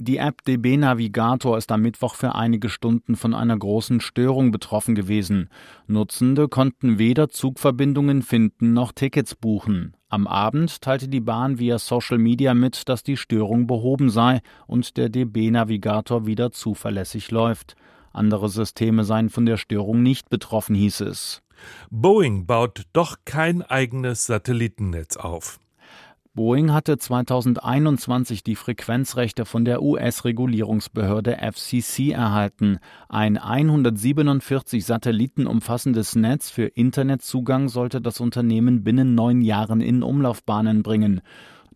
Die 0.00 0.18
App 0.18 0.44
DB 0.44 0.76
Navigator 0.76 1.58
ist 1.58 1.72
am 1.72 1.82
Mittwoch 1.82 2.14
für 2.14 2.36
einige 2.36 2.68
Stunden 2.68 3.16
von 3.16 3.34
einer 3.34 3.58
großen 3.58 4.00
Störung 4.00 4.52
betroffen 4.52 4.94
gewesen. 4.94 5.50
Nutzende 5.88 6.46
konnten 6.46 6.98
weder 6.98 7.30
Zugverbindungen 7.30 8.22
finden 8.22 8.74
noch 8.74 8.92
Tickets 8.92 9.34
buchen. 9.34 9.96
Am 10.08 10.28
Abend 10.28 10.82
teilte 10.82 11.08
die 11.08 11.18
Bahn 11.18 11.58
via 11.58 11.78
Social 11.78 12.18
Media 12.18 12.54
mit, 12.54 12.88
dass 12.88 13.02
die 13.02 13.16
Störung 13.16 13.66
behoben 13.66 14.08
sei 14.08 14.40
und 14.68 14.96
der 14.96 15.08
DB 15.08 15.50
Navigator 15.50 16.26
wieder 16.26 16.52
zuverlässig 16.52 17.32
läuft. 17.32 17.74
Andere 18.12 18.48
Systeme 18.48 19.02
seien 19.02 19.30
von 19.30 19.46
der 19.46 19.56
Störung 19.56 20.04
nicht 20.04 20.30
betroffen, 20.30 20.76
hieß 20.76 21.00
es. 21.00 21.42
Boeing 21.90 22.46
baut 22.46 22.84
doch 22.92 23.16
kein 23.24 23.62
eigenes 23.62 24.26
Satellitennetz 24.26 25.16
auf. 25.16 25.58
Boeing 26.38 26.72
hatte 26.72 26.96
2021 26.96 28.44
die 28.44 28.54
Frequenzrechte 28.54 29.44
von 29.44 29.64
der 29.64 29.82
US-Regulierungsbehörde 29.82 31.36
FCC 31.38 32.12
erhalten. 32.12 32.78
Ein 33.08 33.38
147 33.38 34.84
Satelliten 34.84 35.48
umfassendes 35.48 36.14
Netz 36.14 36.48
für 36.48 36.66
Internetzugang 36.66 37.68
sollte 37.68 38.00
das 38.00 38.20
Unternehmen 38.20 38.84
binnen 38.84 39.16
neun 39.16 39.40
Jahren 39.42 39.80
in 39.80 40.04
Umlaufbahnen 40.04 40.84
bringen. 40.84 41.22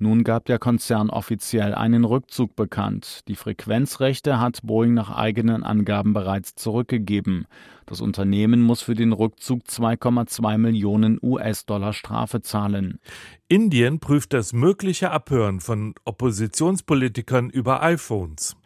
Nun 0.03 0.25
gab 0.25 0.47
der 0.47 0.59
Konzern 0.59 1.11
offiziell 1.11 1.77
einen 1.77 2.05
Rückzug 2.05 2.57
bekannt. 2.57 3.21
Die 3.29 3.37
Frequenzrechte 3.37 4.41
hat 4.41 4.59
Boeing 4.65 4.95
nach 4.95 5.17
eigenen 5.17 5.63
Angaben 5.63 6.13
bereits 6.13 6.57
zurückgegeben. 6.57 7.47
Das 7.87 8.01
Unternehmen 8.01 8.63
muss 8.63 8.83
für 8.83 8.97
den 8.97 9.13
Rückzug 9.13 9.61
2,2 9.63 10.59
Millionen 10.59 11.21
US-Dollar 11.23 11.93
Strafe 11.93 12.41
zahlen. 12.41 12.99
Indien 13.47 14.01
prüft 14.01 14.33
das 14.33 14.53
mögliche 14.53 15.13
Abhören 15.13 15.61
von 15.61 15.95
Oppositionspolitikern 16.05 17.49
über 17.49 17.85
iPhones. 17.85 18.57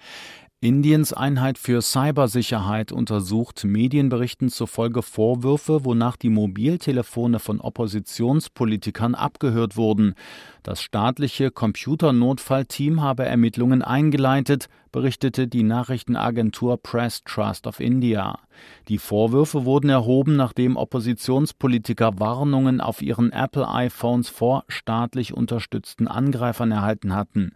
Indiens 0.63 1.13
Einheit 1.13 1.59
für 1.59 1.83
Cybersicherheit 1.83 2.91
untersucht 2.91 3.65
Medienberichten 3.65 4.49
zufolge 4.49 5.03
Vorwürfe, 5.03 5.85
wonach 5.85 6.17
die 6.17 6.31
Mobiltelefone 6.31 7.41
von 7.41 7.61
Oppositionspolitikern 7.61 9.15
abgehört 9.15 9.77
wurden. 9.77 10.15
Das 10.63 10.81
staatliche 10.81 11.51
Computernotfallteam 11.51 13.03
habe 13.03 13.27
Ermittlungen 13.27 13.83
eingeleitet, 13.83 14.71
berichtete 14.93 15.47
die 15.47 15.63
Nachrichtenagentur 15.63 16.79
Press 16.83 17.23
Trust 17.23 17.67
of 17.67 17.79
India. 17.79 18.39
Die 18.89 18.97
Vorwürfe 18.97 19.67
wurden 19.67 19.91
erhoben, 19.91 20.37
nachdem 20.37 20.79
Oppositionspolitiker 20.79 22.19
Warnungen 22.19 22.81
auf 22.81 23.03
ihren 23.03 23.31
Apple 23.31 23.69
iPhones 23.69 24.31
vor 24.31 24.65
staatlich 24.69 25.35
unterstützten 25.35 26.09
Angreifern 26.09 26.73
erhalten 26.73 27.15
hatten. 27.15 27.53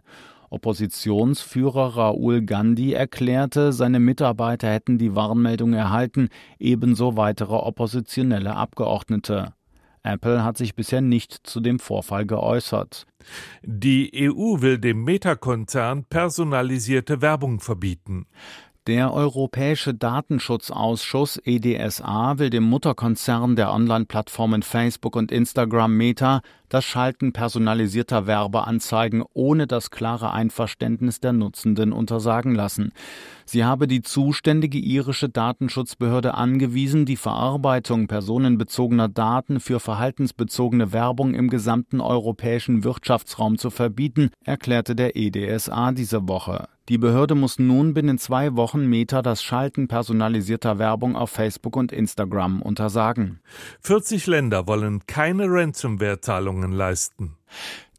Oppositionsführer 0.51 1.95
Raoul 1.95 2.41
Gandhi 2.41 2.93
erklärte, 2.93 3.71
seine 3.71 3.99
Mitarbeiter 3.99 4.69
hätten 4.69 4.97
die 4.97 5.15
Warnmeldung 5.15 5.73
erhalten, 5.73 6.29
ebenso 6.59 7.15
weitere 7.17 7.55
oppositionelle 7.55 8.55
Abgeordnete. 8.55 9.53
Apple 10.03 10.43
hat 10.43 10.57
sich 10.57 10.75
bisher 10.75 11.01
nicht 11.01 11.47
zu 11.47 11.61
dem 11.61 11.79
Vorfall 11.79 12.25
geäußert. 12.25 13.05
Die 13.63 14.11
EU 14.13 14.61
will 14.61 14.77
dem 14.77 15.03
Meta-Konzern 15.03 16.03
personalisierte 16.05 17.21
Werbung 17.21 17.59
verbieten. 17.59 18.25
Der 18.87 19.13
Europäische 19.13 19.93
Datenschutzausschuss 19.93 21.39
EDSA 21.45 22.39
will 22.39 22.49
dem 22.49 22.63
Mutterkonzern 22.63 23.55
der 23.55 23.71
Online-Plattformen 23.71 24.63
Facebook 24.63 25.15
und 25.15 25.31
Instagram 25.31 25.95
Meta 25.95 26.41
das 26.71 26.85
Schalten 26.85 27.33
personalisierter 27.33 28.27
Werbeanzeigen 28.27 29.23
ohne 29.33 29.67
das 29.67 29.91
klare 29.91 30.31
Einverständnis 30.31 31.19
der 31.19 31.33
Nutzenden 31.33 31.91
untersagen 31.91 32.55
lassen. 32.55 32.93
Sie 33.45 33.65
habe 33.65 33.87
die 33.87 34.01
zuständige 34.01 34.77
irische 34.77 35.27
Datenschutzbehörde 35.27 36.33
angewiesen, 36.33 37.05
die 37.05 37.17
Verarbeitung 37.17 38.07
personenbezogener 38.07 39.09
Daten 39.09 39.59
für 39.59 39.81
verhaltensbezogene 39.81 40.93
Werbung 40.93 41.33
im 41.33 41.49
gesamten 41.49 41.99
europäischen 41.99 42.85
Wirtschaftsraum 42.85 43.57
zu 43.57 43.69
verbieten, 43.69 44.29
erklärte 44.45 44.95
der 44.95 45.17
EDSA 45.17 45.91
diese 45.91 46.29
Woche. 46.29 46.69
Die 46.91 46.97
Behörde 46.97 47.35
muss 47.35 47.57
nun 47.57 47.93
binnen 47.93 48.17
zwei 48.17 48.57
Wochen 48.57 48.85
Meta 48.85 49.21
das 49.21 49.41
Schalten 49.41 49.87
personalisierter 49.87 50.77
Werbung 50.77 51.15
auf 51.15 51.29
Facebook 51.29 51.77
und 51.77 51.93
Instagram 51.93 52.61
untersagen. 52.61 53.39
40 53.79 54.27
Länder 54.27 54.67
wollen 54.67 55.05
keine 55.07 55.45
Ransomware-Zahlungen 55.45 56.60
leisten. 56.69 57.37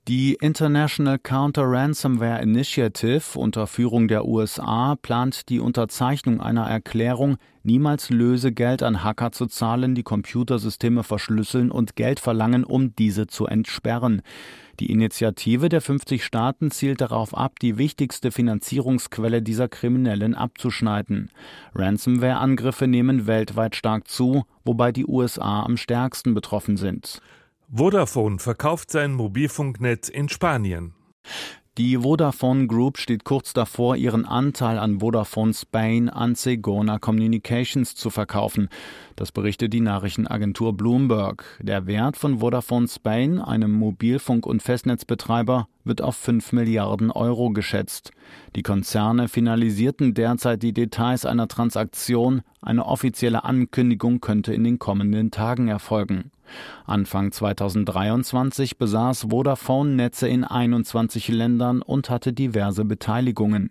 Die 0.09 0.35
International 0.41 1.17
Counter-Ransomware 1.17 2.43
Initiative 2.43 3.39
unter 3.39 3.69
Führung 3.69 4.09
der 4.09 4.27
USA 4.27 4.97
plant 4.97 5.49
die 5.49 5.61
Unterzeichnung 5.61 6.41
einer 6.41 6.69
Erklärung, 6.69 7.37
niemals 7.63 8.11
Lösegeld 8.11 8.83
an 8.83 9.05
Hacker 9.05 9.31
zu 9.31 9.47
zahlen, 9.47 9.95
die 9.95 10.03
Computersysteme 10.03 11.05
verschlüsseln 11.05 11.71
und 11.71 11.95
Geld 11.95 12.19
verlangen, 12.19 12.65
um 12.65 12.97
diese 12.97 13.29
zu 13.29 13.47
entsperren. 13.47 14.23
Die 14.81 14.91
Initiative 14.91 15.69
der 15.69 15.81
50 15.81 16.25
Staaten 16.25 16.73
zielt 16.73 17.01
darauf 17.01 17.37
ab, 17.37 17.61
die 17.61 17.79
wichtigste 17.79 18.33
Finanzierungsquelle 18.33 19.41
dieser 19.41 19.69
Kriminellen 19.69 20.35
abzuschneiden. 20.35 21.31
Ransomware-Angriffe 21.77 22.89
nehmen 22.89 23.29
weltweit 23.29 23.77
stark 23.77 24.09
zu, 24.09 24.43
wobei 24.65 24.91
die 24.91 25.07
USA 25.07 25.63
am 25.63 25.77
stärksten 25.77 26.35
betroffen 26.35 26.77
sind. 26.77 27.21
Vodafone 27.75 28.39
verkauft 28.39 28.91
sein 28.91 29.15
Mobilfunknetz 29.15 30.11
in 30.11 30.29
Spanien. 30.29 30.93
Die 31.79 31.97
Vodafone 31.97 32.67
Group 32.67 32.99
steht 32.99 33.25
kurz 33.25 33.55
davor, 33.55 33.97
ihren 33.97 34.27
Anteil 34.27 34.79
an 34.79 35.01
Vodafone 35.01 35.55
Spain 35.55 36.11
an 36.11 36.35
Segona 36.35 36.99
Communications 36.99 37.95
zu 37.95 38.11
verkaufen. 38.11 38.69
Das 39.17 39.33
berichtet 39.33 39.73
die 39.73 39.81
Nachrichtenagentur 39.81 40.77
Bloomberg. 40.77 41.45
Der 41.63 41.87
Wert 41.87 42.19
von 42.19 42.41
Vodafone 42.41 42.89
Spain, 42.89 43.41
einem 43.41 43.73
Mobilfunk- 43.73 44.45
und 44.45 44.63
Festnetzbetreiber, 44.63 45.67
wird 45.83 46.03
auf 46.03 46.17
5 46.17 46.53
Milliarden 46.53 47.11
Euro 47.11 47.53
geschätzt. 47.53 48.11
Die 48.55 48.63
Konzerne 48.63 49.29
finalisierten 49.29 50.13
derzeit 50.13 50.63
die 50.63 50.75
Details 50.75 51.25
einer 51.25 51.49
Transaktion. 51.49 52.43
Eine 52.61 52.85
offizielle 52.85 53.45
Ankündigung 53.45 54.21
könnte 54.21 54.53
in 54.53 54.63
den 54.63 54.79
kommenden 54.79 55.31
Tagen 55.31 55.69
erfolgen. 55.69 56.33
Anfang 56.87 57.33
2023 57.33 58.79
besaß 58.79 59.27
Vodafone 59.31 59.95
Netze 59.95 60.29
in 60.29 60.45
21 60.45 61.29
Ländern 61.29 61.83
und 61.83 62.11
hatte 62.11 62.33
diverse 62.33 62.85
Beteiligungen. 62.85 63.71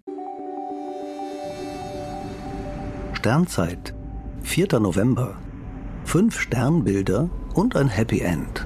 Sternzeit, 3.14 3.94
4. 4.44 4.80
November. 4.80 5.38
Fünf 6.06 6.40
Sternbilder 6.40 7.30
und 7.54 7.76
ein 7.76 7.88
Happy 7.88 8.22
End. 8.22 8.66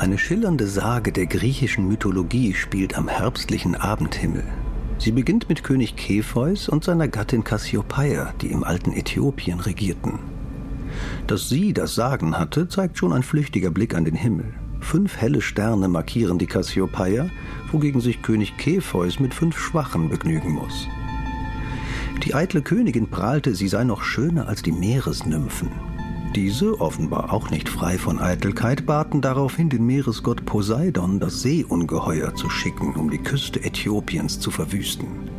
Eine 0.00 0.16
schillernde 0.16 0.66
Sage 0.66 1.12
der 1.12 1.26
griechischen 1.26 1.86
Mythologie 1.86 2.54
spielt 2.54 2.96
am 2.96 3.06
herbstlichen 3.06 3.74
Abendhimmel. 3.74 4.44
Sie 4.96 5.12
beginnt 5.12 5.48
mit 5.50 5.62
König 5.62 5.94
Kepheus 5.94 6.68
und 6.68 6.84
seiner 6.84 7.06
Gattin 7.06 7.44
Cassiopeia, 7.44 8.32
die 8.40 8.50
im 8.50 8.64
alten 8.64 8.92
Äthiopien 8.92 9.60
regierten. 9.60 10.29
Dass 11.26 11.48
sie 11.48 11.72
das 11.72 11.94
Sagen 11.94 12.38
hatte, 12.38 12.68
zeigt 12.68 12.98
schon 12.98 13.12
ein 13.12 13.22
flüchtiger 13.22 13.70
Blick 13.70 13.94
an 13.94 14.04
den 14.04 14.14
Himmel. 14.14 14.54
Fünf 14.80 15.16
helle 15.16 15.40
Sterne 15.40 15.88
markieren 15.88 16.38
die 16.38 16.46
Cassiopeia, 16.46 17.28
wogegen 17.70 18.00
sich 18.00 18.22
König 18.22 18.56
Kepheus 18.56 19.20
mit 19.20 19.34
fünf 19.34 19.58
schwachen 19.58 20.08
begnügen 20.08 20.52
muss. 20.52 20.88
Die 22.24 22.34
eitle 22.34 22.62
Königin 22.62 23.08
prahlte, 23.08 23.54
sie 23.54 23.68
sei 23.68 23.84
noch 23.84 24.02
schöner 24.02 24.48
als 24.48 24.62
die 24.62 24.72
Meeresnymphen. 24.72 25.70
Diese, 26.34 26.80
offenbar 26.80 27.32
auch 27.32 27.50
nicht 27.50 27.68
frei 27.68 27.98
von 27.98 28.20
Eitelkeit, 28.20 28.86
baten 28.86 29.20
daraufhin 29.20 29.68
den 29.68 29.84
Meeresgott 29.84 30.44
Poseidon, 30.44 31.18
das 31.18 31.42
Seeungeheuer 31.42 32.34
zu 32.34 32.48
schicken, 32.48 32.94
um 32.94 33.10
die 33.10 33.18
Küste 33.18 33.64
Äthiopiens 33.64 34.38
zu 34.38 34.50
verwüsten. 34.50 35.29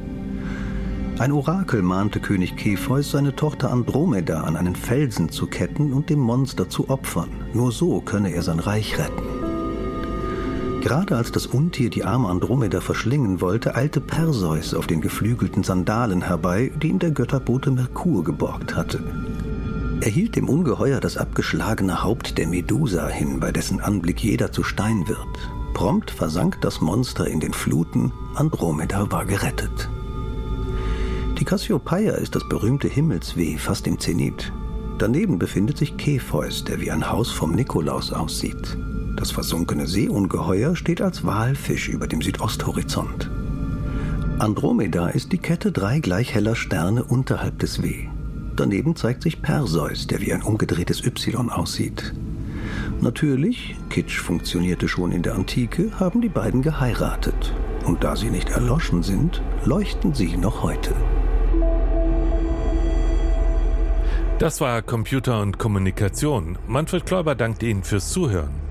Ein 1.22 1.34
Orakel 1.34 1.84
mahnte 1.84 2.20
König 2.20 2.56
Kepheus, 2.56 3.12
seine 3.12 3.36
Tochter 3.36 3.72
Andromeda 3.72 4.42
an 4.42 4.56
einen 4.56 4.76
Felsen 4.76 5.30
zu 5.30 5.46
ketten 5.46 5.94
und 5.94 6.10
dem 6.10 6.18
Monster 6.18 6.68
zu 6.68 6.90
opfern. 6.90 7.30
Nur 7.54 7.72
so 7.72 8.02
könne 8.02 8.34
er 8.34 8.42
sein 8.42 8.58
Reich 8.58 8.98
retten. 8.98 10.82
Gerade 10.82 11.16
als 11.16 11.32
das 11.32 11.46
Untier 11.46 11.92
die 11.92 12.04
arme 12.04 12.28
Andromeda 12.28 12.82
verschlingen 12.82 13.40
wollte, 13.40 13.76
eilte 13.76 14.02
Perseus 14.02 14.74
auf 14.74 14.88
den 14.88 15.00
geflügelten 15.00 15.62
Sandalen 15.62 16.24
herbei, 16.24 16.72
die 16.82 16.88
ihm 16.88 16.98
der 16.98 17.12
Götterbote 17.12 17.70
Merkur 17.70 18.24
geborgt 18.24 18.76
hatte. 18.76 19.04
Er 20.02 20.10
hielt 20.10 20.36
dem 20.36 20.50
Ungeheuer 20.50 21.00
das 21.00 21.18
abgeschlagene 21.18 22.02
Haupt 22.04 22.40
der 22.40 22.48
Medusa 22.48 23.08
hin, 23.08 23.40
bei 23.40 23.52
dessen 23.52 23.80
Anblick 23.80 24.24
jeder 24.24 24.52
zu 24.52 24.64
Stein 24.64 25.08
wird. 25.08 25.20
Prompt 25.76 26.10
versank 26.10 26.60
das 26.62 26.82
Monster 26.82 27.28
in 27.28 27.40
den 27.40 27.54
Fluten, 27.54 28.12
Andromeda 28.34 29.12
war 29.12 29.26
gerettet. 29.26 29.88
Die 31.42 31.46
Cassiopeia 31.46 32.14
ist 32.14 32.36
das 32.36 32.48
berühmte 32.48 32.88
Himmelsweh 32.88 33.58
fast 33.58 33.88
im 33.88 34.00
Zenit. 34.00 34.54
Daneben 35.00 35.40
befindet 35.40 35.76
sich 35.76 35.98
Kepheus, 35.98 36.64
der 36.64 36.80
wie 36.80 36.92
ein 36.92 37.10
Haus 37.10 37.32
vom 37.32 37.56
Nikolaus 37.56 38.14
aussieht. 38.14 38.78
Das 39.18 39.32
versunkene 39.32 39.88
Seeungeheuer 39.88 40.76
steht 40.76 41.02
als 41.02 41.26
Walfisch 41.26 41.90
über 41.90 42.06
dem 42.06 42.22
Südosthorizont. 42.22 43.32
Andromeda 44.38 45.08
ist 45.08 45.32
die 45.32 45.40
Kette 45.40 45.72
drei 45.72 46.00
gleich 46.00 46.32
heller 46.36 46.56
Sterne 46.56 47.04
unterhalb 47.04 47.58
des 47.58 47.82
W. 47.82 48.08
Daneben 48.56 48.96
zeigt 48.96 49.24
sich 49.24 49.42
Perseus, 49.42 50.06
der 50.06 50.22
wie 50.22 50.34
ein 50.34 50.44
umgedrehtes 50.44 51.04
Y 51.04 51.50
aussieht. 51.50 52.14
Natürlich, 53.02 53.76
Kitsch 53.90 54.20
funktionierte 54.20 54.88
schon 54.88 55.12
in 55.12 55.24
der 55.24 55.34
Antike, 55.34 56.00
haben 56.00 56.22
die 56.22 56.30
beiden 56.30 56.62
geheiratet. 56.62 57.56
Und 57.84 58.04
da 58.04 58.16
sie 58.16 58.30
nicht 58.30 58.52
erloschen 58.52 59.02
sind, 59.02 59.42
leuchten 59.66 60.14
sie 60.14 60.38
noch 60.38 60.62
heute. 60.62 60.94
Das 64.42 64.60
war 64.60 64.82
Computer 64.82 65.40
und 65.40 65.60
Kommunikation. 65.60 66.58
Manfred 66.68 67.06
Kläuber 67.06 67.36
dankt 67.36 67.62
Ihnen 67.62 67.84
fürs 67.84 68.12
Zuhören. 68.12 68.71